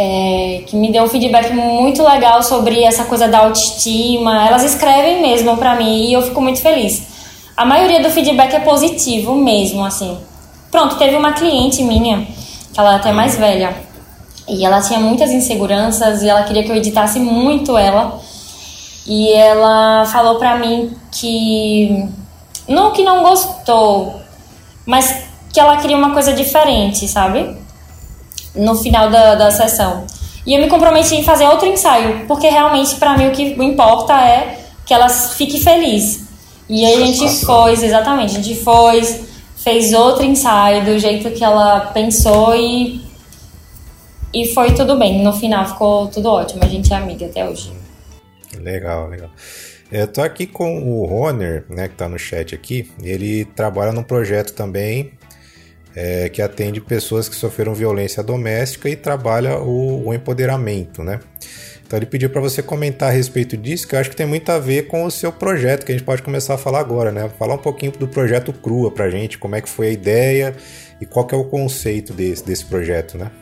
[0.01, 4.47] é, que me deu um feedback muito legal sobre essa coisa da autoestima.
[4.47, 7.03] Elas escrevem mesmo para mim e eu fico muito feliz.
[7.57, 10.17] A maioria do feedback é positivo mesmo, assim.
[10.71, 12.29] Pronto, teve uma cliente minha,
[12.73, 13.75] que ela é até mais velha,
[14.47, 18.21] e ela tinha muitas inseguranças e ela queria que eu editasse muito ela.
[19.05, 22.07] E ela falou pra mim que
[22.69, 24.21] não que não gostou,
[24.87, 27.57] mas que ela queria uma coisa diferente, sabe?
[28.55, 30.07] No final da, da sessão.
[30.47, 34.15] E eu me comprometi em fazer outro ensaio, porque realmente para mim o que importa
[34.15, 36.27] é que ela fique feliz.
[36.69, 39.03] E aí a gente foi, exatamente, a gente foi,
[39.57, 43.09] fez outro ensaio do jeito que ela pensou e
[44.33, 45.23] e foi tudo bem.
[45.23, 46.63] No final ficou tudo ótimo.
[46.63, 47.73] A gente é amiga até hoje.
[48.59, 49.31] Legal, legal.
[49.91, 52.91] Eu tô aqui com o Roner, né, que tá no chat aqui.
[53.03, 55.13] Ele trabalha num projeto também
[56.01, 61.19] é, que atende pessoas que sofreram violência doméstica e trabalha o, o empoderamento, né?
[61.85, 64.49] Então ele pediu para você comentar a respeito disso, que eu acho que tem muito
[64.53, 67.29] a ver com o seu projeto, que a gente pode começar a falar agora, né?
[67.37, 70.55] Falar um pouquinho do projeto Crua pra gente, como é que foi a ideia
[71.01, 73.33] e qual que é o conceito desse, desse projeto, né?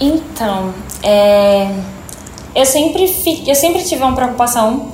[0.00, 1.68] Então, é...
[2.54, 4.92] eu, sempre fico, eu sempre tive uma preocupação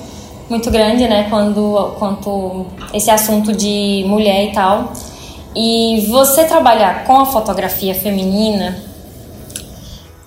[0.50, 4.92] muito grande, né, quando, quanto esse assunto de mulher e tal.
[5.54, 8.76] E você trabalhar com a fotografia feminina,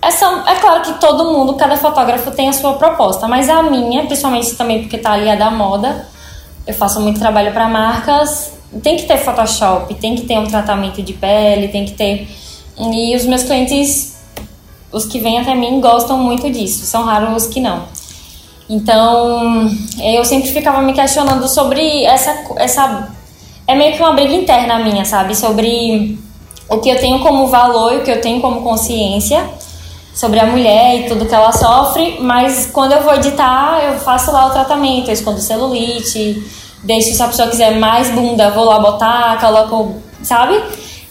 [0.00, 4.06] essa, é claro que todo mundo, cada fotógrafo tem a sua proposta, mas a minha,
[4.06, 6.06] principalmente também porque tá ali a da moda,
[6.64, 11.02] eu faço muito trabalho para marcas, tem que ter Photoshop, tem que ter um tratamento
[11.02, 12.28] de pele, tem que ter.
[12.78, 14.16] E os meus clientes,
[14.92, 17.84] os que vêm até mim, gostam muito disso, são raros os que não.
[18.68, 19.70] Então,
[20.02, 23.15] eu sempre ficava me questionando sobre essa, essa
[23.66, 25.34] é meio que uma briga interna minha, sabe?
[25.34, 26.18] Sobre
[26.68, 29.44] o que eu tenho como valor e o que eu tenho como consciência
[30.16, 34.32] sobre a mulher e tudo que ela sofre, mas quando eu vou editar, eu faço
[34.32, 36.42] lá o tratamento, eu escondo celulite,
[36.82, 40.58] deixo se a pessoa quiser mais bunda, vou lá botar, coloco, sabe?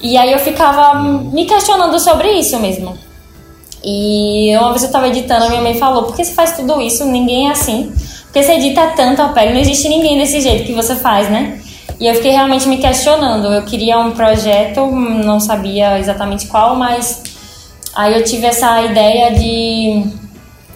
[0.02, 2.98] E aí eu ficava me questionando sobre isso mesmo.
[3.84, 7.06] E uma vez eu tava editando, minha mãe falou: por que você faz tudo isso?
[7.06, 7.94] Ninguém é assim.
[8.24, 11.62] Porque você edita tanto a pele, não existe ninguém desse jeito que você faz, né?
[12.00, 13.54] E eu fiquei realmente me questionando.
[13.54, 17.24] Eu queria um projeto, não sabia exatamente qual, mas
[17.96, 20.04] aí eu tive essa ideia de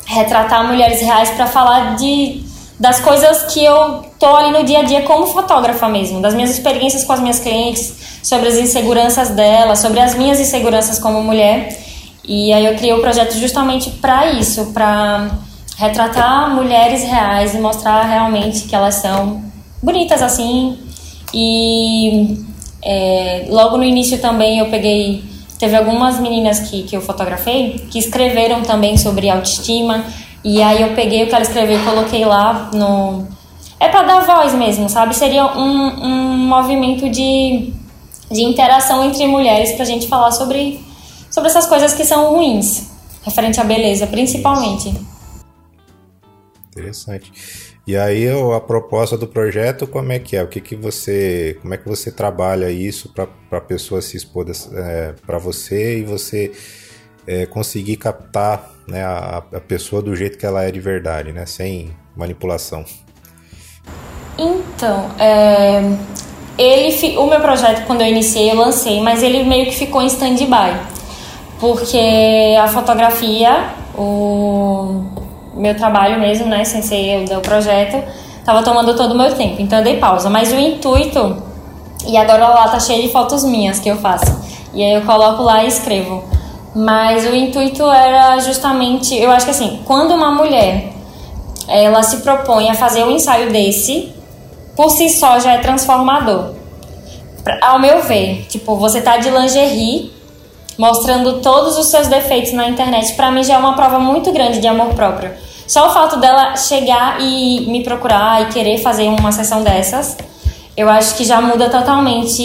[0.06, 2.48] retratar mulheres reais para falar de
[2.80, 6.50] das coisas que eu tô ali no dia a dia como fotógrafa mesmo, das minhas
[6.50, 11.78] experiências com as minhas clientes, sobre as inseguranças delas, sobre as minhas inseguranças como mulher.
[12.24, 15.30] E aí eu criei o projeto justamente para isso, para
[15.76, 19.44] retratar mulheres reais e mostrar realmente que elas são
[19.84, 20.78] bonitas assim.
[21.34, 22.38] E
[22.82, 25.24] é, logo no início também eu peguei,
[25.58, 30.06] teve algumas meninas que, que eu fotografei que escreveram também sobre autoestima.
[30.44, 33.28] E aí eu peguei o que ela escreveu e coloquei lá no.
[33.80, 35.16] É para dar voz mesmo, sabe?
[35.16, 37.74] Seria um, um movimento de,
[38.30, 40.82] de interação entre mulheres pra gente falar sobre
[41.30, 42.90] sobre essas coisas que são ruins,
[43.24, 44.94] referente à beleza, principalmente.
[46.72, 47.32] Interessante.
[47.88, 50.44] E aí a proposta do projeto como é que é?
[50.44, 54.46] O que que você, como é que você trabalha isso para a pessoa se expor
[54.74, 56.52] é, para você e você
[57.26, 61.46] é, conseguir captar né, a, a pessoa do jeito que ela é de verdade, né,
[61.46, 62.86] sem manipulação?
[64.38, 65.82] Então, é,
[66.58, 70.08] ele, o meu projeto quando eu iniciei eu lancei, mas ele meio que ficou em
[70.08, 71.00] stand-by
[71.60, 75.04] porque a fotografia, o
[75.54, 78.04] meu trabalho mesmo, né, sem ser o projeto,
[78.38, 80.30] estava tomando todo o meu tempo, então eu dei pausa.
[80.30, 81.38] Mas o intuito,
[82.08, 84.40] e agora lá tá cheio de fotos minhas que eu faço,
[84.74, 86.24] e aí eu coloco lá e escrevo.
[86.76, 90.94] Mas o intuito era justamente, eu acho que assim, quando uma mulher
[91.68, 94.14] ela se propõe a fazer um ensaio desse,
[94.76, 96.54] por si só já é transformador.
[97.62, 100.12] Ao meu ver, tipo, você tá de lingerie
[100.80, 104.60] mostrando todos os seus defeitos na internet, para mim já é uma prova muito grande
[104.60, 105.32] de amor próprio.
[105.68, 110.18] Só o fato dela chegar e me procurar e querer fazer uma sessão dessas,
[110.78, 112.42] eu acho que já muda totalmente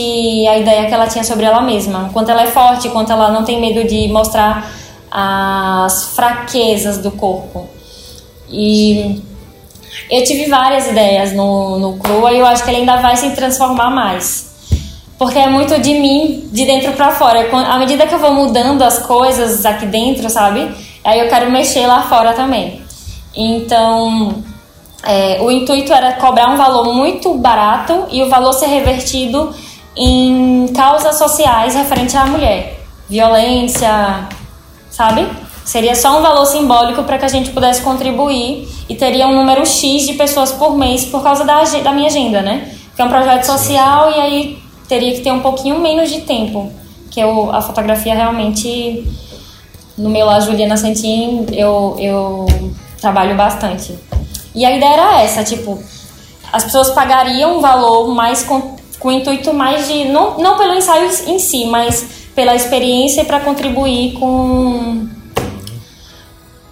[0.49, 2.11] a ideia que ela tinha sobre ela mesma.
[2.13, 4.69] Quanto ela é forte, quanto ela não tem medo de mostrar
[5.09, 7.69] as fraquezas do corpo.
[8.51, 9.23] E
[10.11, 13.31] eu tive várias ideias no, no Crua e eu acho que ele ainda vai se
[13.31, 14.54] transformar mais
[15.19, 17.49] porque é muito de mim, de dentro para fora.
[17.53, 20.71] À medida que eu vou mudando as coisas aqui dentro, sabe?
[21.05, 22.83] Aí eu quero mexer lá fora também.
[23.35, 24.43] Então,
[25.05, 29.55] é, o intuito era cobrar um valor muito barato e o valor ser revertido
[29.97, 32.81] em causas sociais referente à mulher.
[33.09, 34.29] Violência,
[34.91, 35.29] sabe?
[35.65, 39.65] Seria só um valor simbólico para que a gente pudesse contribuir e teria um número
[39.65, 42.71] X de pessoas por mês por causa da, da minha agenda, né?
[42.95, 46.71] Que é um projeto social e aí teria que ter um pouquinho menos de tempo,
[47.11, 49.07] que eu, a fotografia realmente,
[49.97, 52.47] no meu lá, Juliana Santin, eu, eu
[53.01, 53.97] trabalho bastante.
[54.55, 55.83] E a ideia era essa, tipo,
[56.53, 60.75] as pessoas pagariam um valor mais com, com o intuito mais de, não, não pelo
[60.75, 65.09] ensaio em si, mas pela experiência para contribuir com,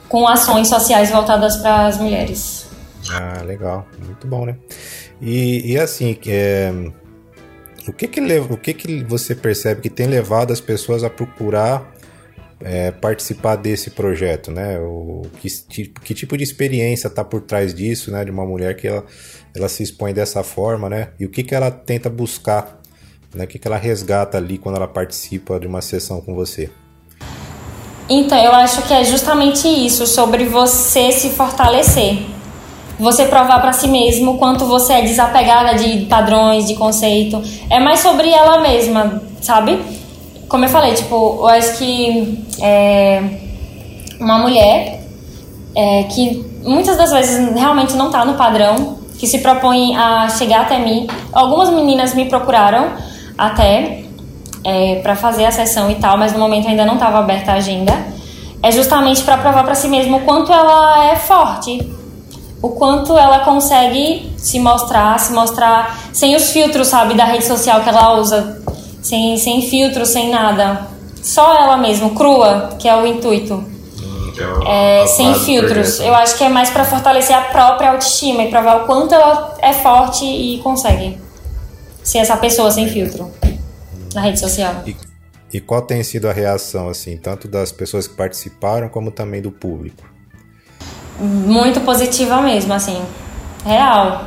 [0.08, 2.66] com ações sociais voltadas para as mulheres.
[3.10, 4.56] Ah, legal, muito bom, né?
[5.20, 6.72] E, e assim, é,
[7.86, 11.92] o que que, o que que você percebe que tem levado as pessoas a procurar
[12.60, 14.78] é, participar desse projeto, né?
[14.78, 18.24] O, que, tipo, que tipo de experiência está por trás disso, né?
[18.24, 19.04] De uma mulher que ela,
[19.54, 21.08] ela se expõe dessa forma, né?
[21.18, 22.80] E o que que ela tenta buscar,
[23.34, 23.44] né?
[23.44, 26.70] O que que ela resgata ali quando ela participa de uma sessão com você?
[28.08, 32.41] Então, eu acho que é justamente isso, sobre você se fortalecer
[33.02, 37.42] você provar para si mesmo quanto você é desapegada de padrões, de conceito.
[37.68, 39.82] É mais sobre ela mesma, sabe?
[40.48, 43.22] Como eu falei, tipo, eu acho que é,
[44.20, 45.02] uma mulher
[45.74, 50.62] é, que muitas das vezes realmente não tá no padrão, que se propõe a chegar
[50.62, 51.06] até mim.
[51.32, 52.92] Algumas meninas me procuraram
[53.36, 54.04] até
[54.64, 57.54] é, para fazer a sessão e tal, mas no momento ainda não estava aberta a
[57.54, 57.92] agenda.
[58.62, 61.80] É justamente para provar para si mesmo o quanto ela é forte,
[62.62, 67.82] o quanto ela consegue se mostrar, se mostrar sem os filtros, sabe, da rede social
[67.82, 68.62] que ela usa,
[69.02, 70.86] sem, sem filtro, sem nada.
[71.20, 73.54] Só ela mesma, crua, que é o intuito.
[73.54, 74.32] Hum,
[74.66, 75.98] é, sem filtros.
[75.98, 79.56] Eu acho que é mais para fortalecer a própria autoestima e provar o quanto ela
[79.60, 81.18] é forte e consegue
[82.02, 83.30] ser essa pessoa sem filtro
[84.14, 84.82] na rede social.
[84.86, 84.96] E,
[85.52, 89.50] e qual tem sido a reação, assim, tanto das pessoas que participaram como também do
[89.50, 90.11] público?
[91.22, 93.00] Muito positiva mesmo, assim,
[93.64, 94.26] real.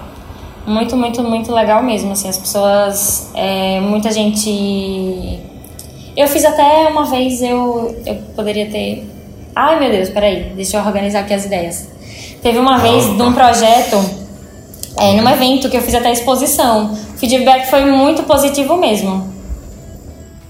[0.66, 5.40] Muito, muito, muito legal mesmo, assim, as pessoas, é, muita gente...
[6.18, 9.06] Eu fiz até uma vez, eu, eu poderia ter
[9.56, 11.88] Ai meu Deus, peraí, deixa eu organizar aqui as ideias.
[12.42, 13.98] Teve uma vez num projeto,
[15.00, 16.92] é, num evento que eu fiz até exposição.
[16.92, 19.34] O feedback foi muito positivo mesmo.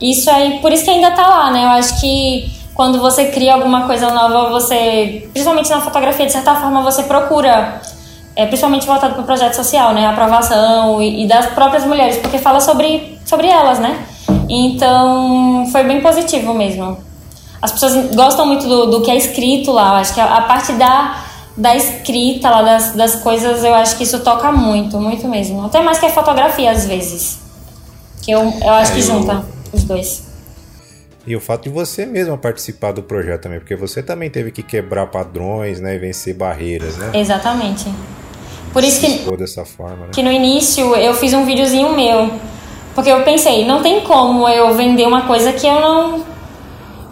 [0.02, 1.66] Isso aí, por isso que ainda tá lá, né?
[1.66, 6.56] Eu acho que quando você cria alguma coisa nova, você, principalmente na fotografia, de certa
[6.56, 7.82] forma, você procura,
[8.36, 10.06] é, principalmente voltado para o projeto social, né?
[10.06, 14.06] A aprovação e, e, das próprias mulheres, porque fala sobre, sobre elas, né?
[14.50, 16.98] Então, foi bem positivo mesmo.
[17.62, 20.74] As pessoas gostam muito do, do que é escrito lá, acho que a, a parte
[20.74, 21.24] da,
[21.56, 25.66] da escrita lá, das, das coisas, eu acho que isso toca muito, muito mesmo.
[25.66, 27.40] Até mais que a fotografia, às vezes.
[28.22, 30.35] Que eu, eu acho que junta os dois.
[31.28, 34.62] E o fato de você mesma participar do projeto também, porque você também teve que
[34.62, 37.12] quebrar padrões, né, e vencer barreiras, né?
[37.14, 37.86] Exatamente.
[38.72, 40.12] Por isso que dessa forma, né?
[40.14, 42.30] que no início eu fiz um videozinho meu,
[42.94, 46.26] porque eu pensei, não tem como eu vender uma coisa que eu não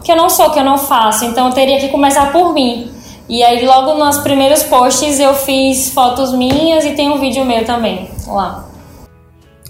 [0.04, 2.92] que eu não sou, que eu não faço, então eu teria que começar por mim.
[3.30, 7.64] E aí logo nos primeiros posts eu fiz fotos minhas e tem um vídeo meu
[7.64, 8.68] também lá.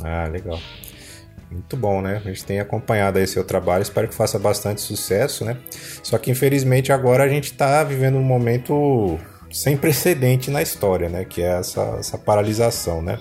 [0.03, 0.57] Ah, legal.
[1.53, 2.19] Muito bom, né?
[2.25, 5.55] A gente tem acompanhado aí seu trabalho, espero que faça bastante sucesso, né?
[6.01, 9.19] Só que infelizmente agora a gente está vivendo um momento
[9.51, 11.25] sem precedente na história, né?
[11.25, 13.19] Que é essa, essa paralisação, né?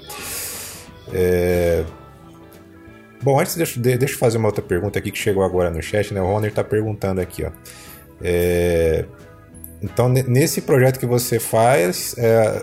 [1.12, 1.85] É...
[3.22, 6.14] Bom, antes deixa, deixa eu fazer uma outra pergunta aqui que chegou agora no chat,
[6.14, 6.22] né?
[6.22, 7.51] O Roner está perguntando aqui, ó.
[8.22, 9.05] É...
[9.83, 12.62] Então, nesse projeto que você faz, é...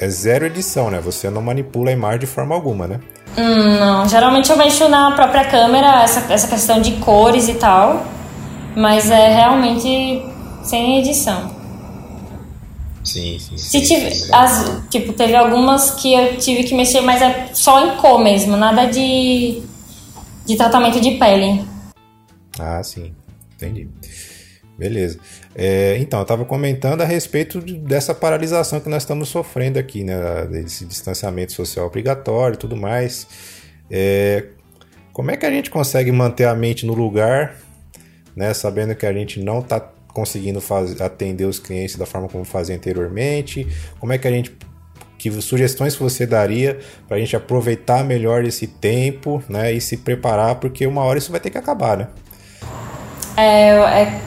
[0.00, 1.00] é zero edição, né?
[1.00, 3.00] Você não manipula a imagem de forma alguma, né?
[3.36, 8.06] Hum, não, geralmente eu mexo na própria câmera, essa, essa questão de cores e tal,
[8.76, 10.22] mas é realmente
[10.62, 11.52] sem edição.
[13.02, 13.58] Sim, sim.
[13.58, 17.96] Se tive, as, tipo, teve algumas que eu tive que mexer, mas é só em
[17.96, 19.62] cor mesmo, nada de,
[20.46, 21.64] de tratamento de pele.
[22.58, 23.12] Ah, sim,
[23.56, 23.88] entendi.
[24.76, 25.18] Beleza.
[25.54, 30.02] É, então, eu estava comentando a respeito de, dessa paralisação que nós estamos sofrendo aqui,
[30.02, 30.46] né?
[30.46, 33.26] Desse distanciamento social obrigatório e tudo mais.
[33.90, 34.46] É,
[35.12, 37.56] como é que a gente consegue manter a mente no lugar,
[38.34, 38.52] né?
[38.52, 40.60] Sabendo que a gente não está conseguindo
[41.00, 43.66] atender os clientes da forma como fazia anteriormente?
[44.00, 44.56] Como é que a gente
[45.16, 50.56] que sugestões você daria para a gente aproveitar melhor esse tempo, né, e se preparar,
[50.56, 52.08] porque uma hora isso vai ter que acabar, né?
[53.36, 54.20] É, é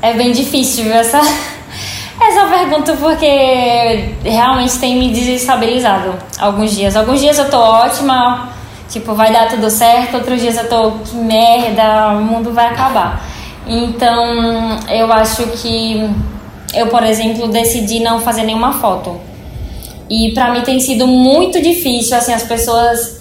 [0.00, 1.18] é bem difícil essa,
[2.20, 6.96] essa pergunta porque realmente tem me desestabilizado alguns dias.
[6.96, 8.50] Alguns dias eu tô ótima,
[8.88, 13.26] tipo, vai dar tudo certo, outros dias eu tô que merda, o mundo vai acabar.
[13.66, 16.08] Então, eu acho que
[16.72, 19.20] eu, por exemplo, decidi não fazer nenhuma foto.
[20.08, 23.20] E para mim tem sido muito difícil, assim, as pessoas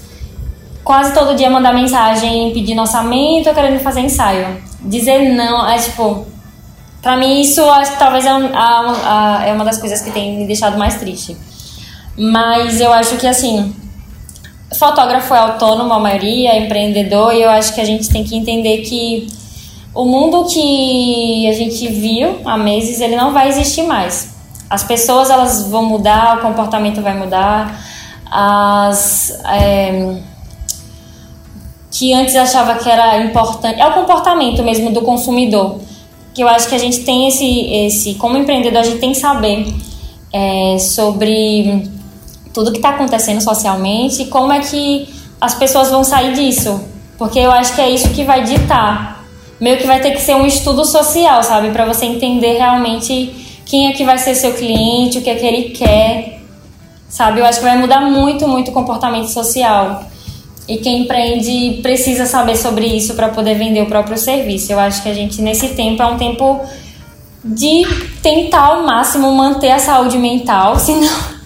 [0.83, 4.66] quase todo dia mandar mensagem pedindo orçamento, querendo fazer ensaio.
[4.81, 6.25] Dizer não, é tipo,
[7.01, 10.37] Pra mim, isso acho que talvez é, a, a, é uma das coisas que tem
[10.37, 11.37] me deixado mais triste.
[12.17, 13.73] Mas eu acho que, assim,
[14.77, 18.35] fotógrafo é autônomo, a maioria, é empreendedor, e eu acho que a gente tem que
[18.35, 19.27] entender que
[19.93, 24.35] o mundo que a gente viu há meses, ele não vai existir mais.
[24.69, 27.79] As pessoas, elas vão mudar, o comportamento vai mudar,
[28.29, 29.31] as...
[29.45, 30.17] É,
[31.97, 33.79] que antes achava que era importante...
[33.79, 35.79] É o comportamento mesmo do consumidor
[36.37, 39.17] que eu acho que a gente tem esse, esse como empreendedor, a gente tem que
[39.17, 39.73] saber
[40.31, 41.89] é, sobre
[42.53, 45.09] tudo que está acontecendo socialmente e como é que
[45.41, 46.79] as pessoas vão sair disso.
[47.17, 49.25] Porque eu acho que é isso que vai ditar.
[49.59, 51.71] Meio que vai ter que ser um estudo social, sabe?
[51.71, 55.43] Para você entender realmente quem é que vai ser seu cliente, o que é que
[55.43, 56.43] ele quer,
[57.09, 57.39] sabe?
[57.39, 60.03] Eu acho que vai mudar muito, muito o comportamento social.
[60.67, 64.71] E quem empreende precisa saber sobre isso para poder vender o próprio serviço.
[64.71, 66.59] Eu acho que a gente, nesse tempo, é um tempo
[67.43, 67.85] de
[68.21, 71.37] tentar ao máximo manter a saúde mental, senão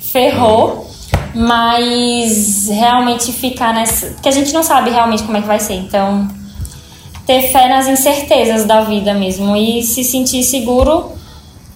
[0.00, 0.88] ferrou.
[1.34, 4.06] Mas realmente ficar nessa.
[4.08, 5.74] Porque a gente não sabe realmente como é que vai ser.
[5.74, 6.26] Então,
[7.26, 11.12] ter fé nas incertezas da vida mesmo e se sentir seguro.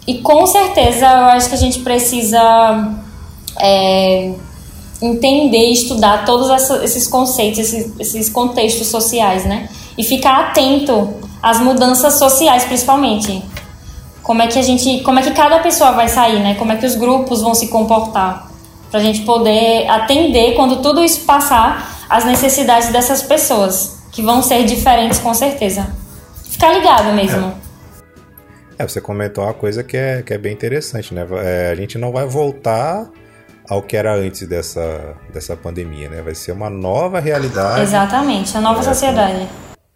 [0.07, 2.41] E com certeza eu acho que a gente precisa.
[3.61, 4.33] É,
[5.07, 6.49] entender e estudar todos
[6.83, 9.69] esses conceitos, esses, esses contextos sociais, né?
[9.97, 13.43] E ficar atento às mudanças sociais, principalmente.
[14.23, 16.55] Como é que a gente, como é que cada pessoa vai sair, né?
[16.55, 18.51] Como é que os grupos vão se comportar,
[18.91, 24.43] para a gente poder atender quando tudo isso passar as necessidades dessas pessoas, que vão
[24.43, 25.87] ser diferentes com certeza.
[26.45, 27.55] Ficar ligado mesmo.
[28.79, 31.27] É, você comentou uma coisa que é, que é bem interessante, né?
[31.43, 33.09] É, a gente não vai voltar
[33.73, 36.21] ao que era antes dessa, dessa pandemia, né?
[36.21, 37.81] Vai ser uma nova realidade.
[37.81, 39.49] Exatamente, a nova é, sociedade.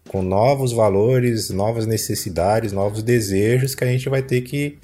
[0.08, 4.78] Com, com novos valores, novas necessidades, novos desejos que a gente vai ter que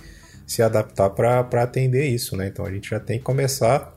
[0.47, 2.49] se adaptar para atender isso, né?
[2.49, 3.95] Então a gente já tem que começar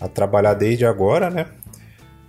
[0.00, 1.46] a trabalhar desde agora, né?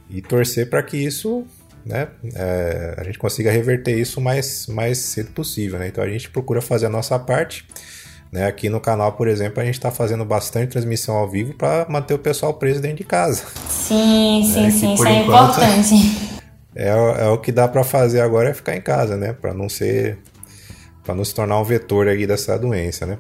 [0.08, 1.48] E torcer para que isso,
[1.84, 2.10] né?
[2.36, 5.88] É, a gente consiga reverter isso mais, mais cedo possível, né?
[5.88, 7.66] Então a gente procura fazer a nossa parte.
[8.32, 8.46] Né?
[8.46, 12.14] Aqui no canal, por exemplo, a gente está fazendo bastante transmissão ao vivo para manter
[12.14, 13.44] o pessoal preso dentro de casa.
[13.70, 14.72] Sim, sim, né?
[14.72, 16.28] sim, isso é importante.
[16.80, 19.34] É, é o que dá para fazer agora é ficar em casa, né?
[19.34, 20.20] Para não ser,
[21.04, 23.18] para não se tornar um vetor aí dessa doença, né?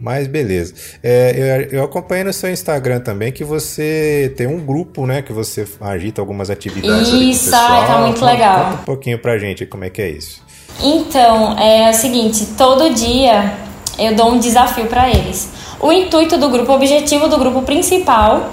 [0.00, 0.74] Mas beleza.
[1.02, 5.22] É, eu, eu acompanhei no seu Instagram também que você tem um grupo, né?
[5.22, 7.08] Que você agita algumas atividades.
[7.08, 8.66] Isso, ah, tá muito legal.
[8.66, 10.40] Conta um pouquinho pra gente como é que é isso.
[10.80, 13.67] Então, é o seguinte, todo dia
[13.98, 15.50] eu dou um desafio para eles.
[15.80, 18.50] O intuito do grupo, o objetivo do grupo principal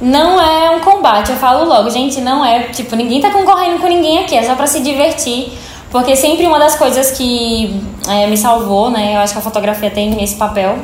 [0.00, 3.86] não é um combate, eu falo logo, gente, não é, tipo, ninguém tá concorrendo com
[3.86, 5.52] ninguém aqui, é só para se divertir,
[5.90, 9.90] porque sempre uma das coisas que é, me salvou, né, eu acho que a fotografia
[9.90, 10.76] tem esse papel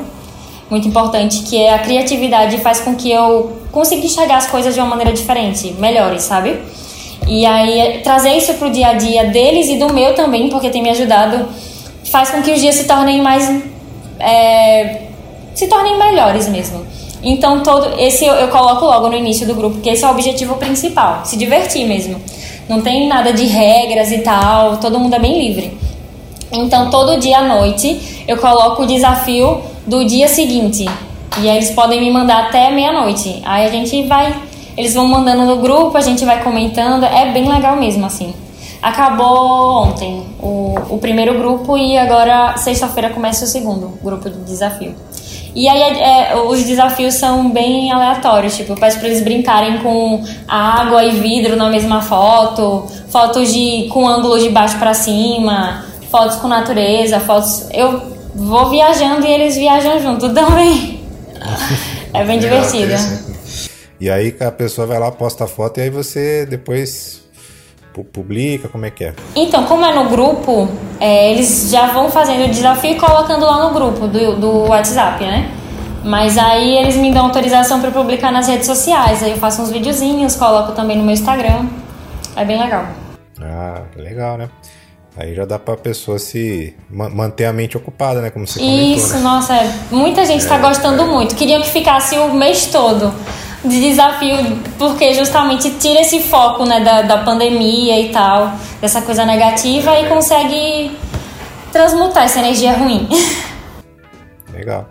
[0.71, 4.81] muito importante, que é a criatividade faz com que eu consiga enxergar as coisas de
[4.81, 6.59] uma maneira diferente, melhores, sabe?
[7.27, 10.83] E aí, trazer isso pro dia a dia deles e do meu também, porque tem
[10.83, 11.49] me ajudado,
[12.11, 13.49] faz com que os dias se tornem mais
[14.19, 15.03] é,
[15.55, 16.87] se tornem melhores mesmo.
[17.23, 20.11] Então todo esse eu, eu, coloco logo no início do grupo, que esse é o
[20.11, 22.21] objetivo principal, se divertir mesmo.
[22.69, 25.77] Não tem nada de regras e tal, todo mundo é bem livre.
[26.53, 30.87] Então todo dia à noite eu coloco o desafio do dia seguinte.
[31.41, 33.41] E aí eles podem me mandar até meia-noite.
[33.45, 34.35] Aí a gente vai,
[34.77, 38.35] eles vão mandando no grupo, a gente vai comentando, é bem legal mesmo assim.
[38.81, 44.95] Acabou ontem o, o primeiro grupo e agora sexta-feira começa o segundo grupo de desafio.
[45.55, 49.79] E aí é, é, os desafios são bem aleatórios, tipo, eu peço para eles brincarem
[49.79, 55.85] com água e vidro na mesma foto, fotos de com ângulo de baixo para cima,
[56.11, 57.67] fotos com natureza, fotos.
[57.73, 58.01] Eu
[58.35, 61.03] vou viajando e eles viajam junto também.
[62.15, 62.93] é bem divertido.
[64.01, 67.18] E aí a pessoa vai lá, posta a foto e aí você depois
[68.05, 68.69] publica?
[68.69, 69.15] Como é que é?
[69.35, 70.69] Então, como é no grupo,
[71.01, 75.25] é, eles já vão fazendo o desafio e colocando lá no grupo do, do WhatsApp,
[75.25, 75.51] né?
[76.05, 79.23] Mas aí eles me dão autorização para publicar nas redes sociais.
[79.23, 81.67] Aí eu faço uns videozinhos, coloco também no meu Instagram.
[82.37, 82.87] É bem legal.
[83.41, 84.49] Ah, que legal, né?
[85.17, 88.31] Aí já dá pra pessoa se manter a mente ocupada, né?
[88.31, 89.21] Como você comentou, Isso, né?
[89.21, 91.07] nossa, é, muita gente está é, gostando é.
[91.07, 91.35] muito.
[91.35, 93.13] Queriam que ficasse o mês todo
[93.65, 94.37] de desafio,
[94.79, 100.09] porque justamente tira esse foco né, da, da pandemia e tal, dessa coisa negativa e
[100.09, 100.97] consegue
[101.73, 103.09] transmutar essa energia ruim.
[104.53, 104.89] Legal.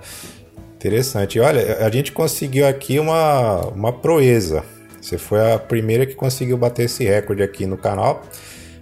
[0.75, 1.39] Interessante.
[1.39, 4.63] Olha, a gente conseguiu aqui uma, uma proeza.
[5.01, 8.23] Você foi a primeira que conseguiu bater esse recorde aqui no canal,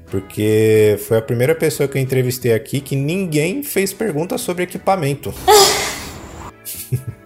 [0.07, 5.33] porque foi a primeira pessoa que eu entrevistei aqui que ninguém fez pergunta sobre equipamento.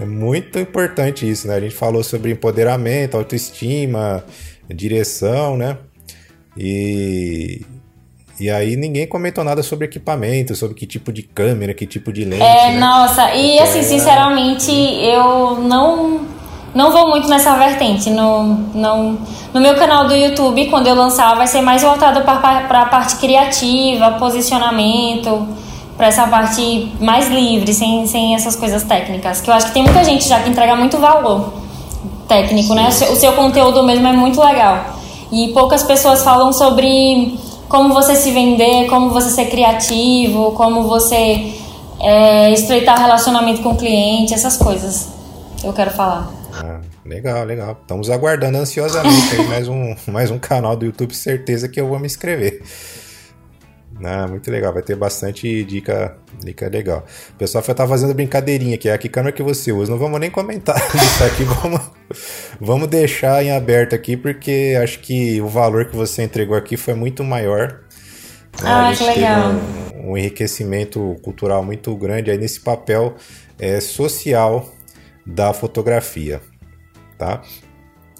[0.00, 1.54] É muito importante isso, né?
[1.54, 4.24] A gente falou sobre empoderamento, autoestima,
[4.68, 5.76] direção, né?
[6.56, 7.62] E,
[8.40, 12.24] e aí ninguém comentou nada sobre equipamento, sobre que tipo de câmera, que tipo de
[12.24, 12.42] lente.
[12.42, 12.78] É, né?
[12.78, 13.82] nossa, e assim, é...
[13.82, 16.20] sinceramente, eu não
[16.74, 18.08] não vou muito nessa vertente.
[18.08, 19.18] No, não,
[19.52, 23.16] no meu canal do YouTube, quando eu lançar, vai ser mais voltado para a parte
[23.16, 25.46] criativa, posicionamento
[26.02, 29.40] para essa parte mais livre, sem, sem essas coisas técnicas.
[29.40, 31.52] Que eu acho que tem muita gente já que entrega muito valor
[32.26, 32.88] técnico, né?
[32.88, 34.98] O seu, o seu conteúdo mesmo é muito legal.
[35.30, 37.38] E poucas pessoas falam sobre
[37.68, 41.54] como você se vender, como você ser criativo, como você
[42.00, 45.08] é, estreitar relacionamento com o cliente, essas coisas.
[45.62, 46.32] Eu quero falar.
[46.52, 47.76] Ah, legal, legal.
[47.80, 52.00] Estamos aguardando ansiosamente aí mais um, mais um canal do YouTube, certeza que eu vou
[52.00, 52.60] me inscrever.
[54.04, 57.04] Ah, muito legal, vai ter bastante dica, dica legal.
[57.30, 59.92] O pessoal vai estar fazendo brincadeirinha aqui, é que câmera que você usa.
[59.92, 61.80] Não vamos nem comentar isso aqui, vamos,
[62.60, 66.94] vamos deixar em aberto aqui, porque acho que o valor que você entregou aqui foi
[66.94, 67.80] muito maior.
[68.60, 68.68] Né?
[68.68, 69.52] Ah, que legal.
[69.94, 73.14] Um, um, enriquecimento cultural muito grande aí nesse papel
[73.58, 74.68] é, social
[75.24, 76.40] da fotografia,
[77.16, 77.40] tá?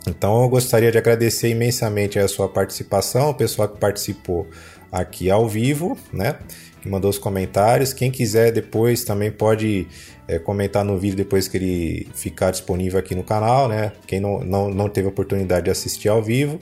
[0.06, 4.48] Então eu gostaria de agradecer imensamente a sua participação, o pessoal que participou
[4.93, 6.36] aqui ao vivo, né?
[6.82, 7.95] Que mandou os comentários.
[7.95, 9.86] Quem quiser depois também pode
[10.28, 13.93] é, comentar no vídeo depois que ele ficar disponível aqui no canal, né?
[14.07, 16.61] Quem não, não, não teve oportunidade de assistir ao vivo.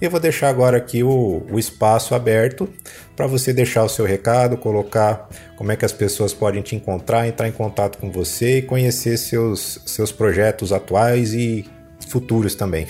[0.00, 2.68] Eu vou deixar agora aqui o, o espaço aberto
[3.16, 7.26] para você deixar o seu recado, colocar como é que as pessoas podem te encontrar,
[7.26, 11.64] entrar em contato com você e conhecer seus, seus projetos atuais e
[12.08, 12.86] futuros também.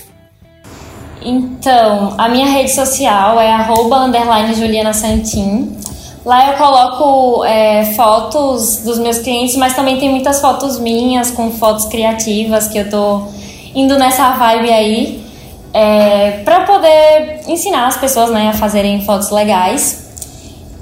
[1.25, 4.11] Então, a minha rede social é arroba
[4.55, 5.77] Juliana Santin.
[6.25, 11.51] Lá eu coloco é, fotos dos meus clientes, mas também tem muitas fotos minhas com
[11.51, 13.27] fotos criativas que eu tô
[13.75, 15.25] indo nessa vibe aí
[15.73, 20.03] é, para poder ensinar as pessoas né, a fazerem fotos legais.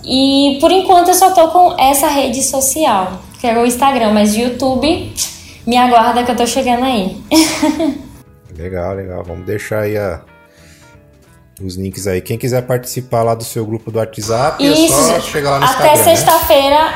[0.04, 4.34] E por enquanto eu só tô com essa rede social, que é o Instagram, mas
[4.34, 5.12] de YouTube
[5.66, 7.16] me aguarda que eu tô chegando aí.
[8.56, 9.22] legal, legal.
[9.24, 10.20] Vamos deixar aí a,
[11.66, 12.20] os links aí.
[12.20, 14.94] Quem quiser participar lá do seu grupo do WhatsApp, Isso.
[14.94, 15.92] é só chegar lá no Até Instagram.
[15.92, 16.94] Até sexta-feira né?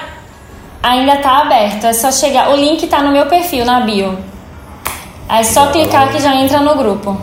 [0.82, 1.86] ainda tá aberto.
[1.86, 2.50] É só chegar.
[2.50, 4.18] O link tá no meu perfil, na bio.
[5.28, 7.18] É só clicar que já entra no grupo.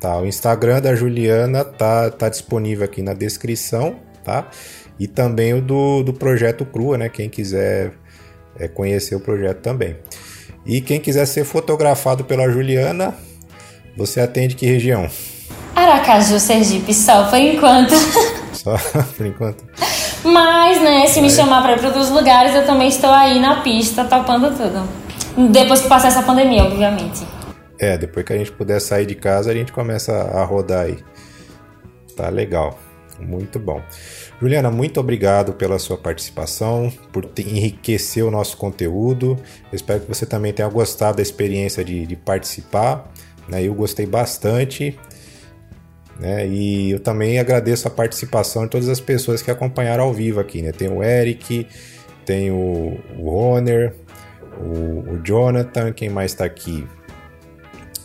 [0.00, 4.48] Tá, o Instagram da Juliana tá, tá disponível aqui na descrição, tá?
[4.98, 7.08] E também o do, do Projeto Crua, né?
[7.08, 7.92] Quem quiser
[8.58, 9.96] é, conhecer o projeto também.
[10.66, 13.14] E quem quiser ser fotografado pela Juliana,
[13.96, 15.08] você atende que região?
[15.74, 17.94] Aracaju, Sergipe, só por enquanto.
[18.52, 18.76] Só
[19.16, 19.64] por enquanto.
[20.22, 24.50] Mas, né, se me chamar para outros lugares, eu também estou aí na pista, topando
[24.56, 24.86] tudo.
[25.50, 27.26] Depois que passar essa pandemia, obviamente.
[27.78, 30.98] É, depois que a gente puder sair de casa, a gente começa a rodar aí.
[32.14, 32.78] Tá legal.
[33.18, 33.82] Muito bom.
[34.40, 39.36] Juliana, muito obrigado pela sua participação, por enriquecer o nosso conteúdo.
[39.70, 43.10] Eu espero que você também tenha gostado da experiência de, de participar.
[43.48, 43.62] Né?
[43.62, 44.98] Eu gostei bastante.
[46.18, 46.46] Né?
[46.46, 50.62] E eu também agradeço a participação de todas as pessoas que acompanharam ao vivo aqui.
[50.62, 50.72] Né?
[50.72, 51.66] Tem o Eric,
[52.24, 53.94] tem o, o Roner,
[54.60, 56.86] o, o Jonathan, quem mais está aqui?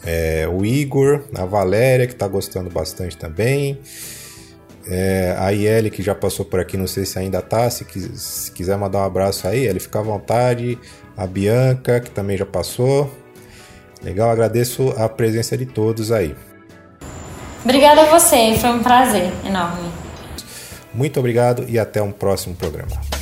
[0.06, 3.80] É, o Igor, a Valéria, que está gostando bastante também.
[4.90, 7.70] É, a Iele, que já passou por aqui, não sei se ainda tá.
[7.70, 7.86] Se,
[8.16, 10.80] se quiser mandar um abraço aí, ele fica à vontade.
[11.16, 13.12] A Bianca, que também já passou.
[14.02, 16.36] Legal, agradeço a presença de todos aí.
[17.64, 19.90] Obrigada a você, foi um prazer enorme.
[20.94, 23.17] Muito obrigado e até um próximo programa.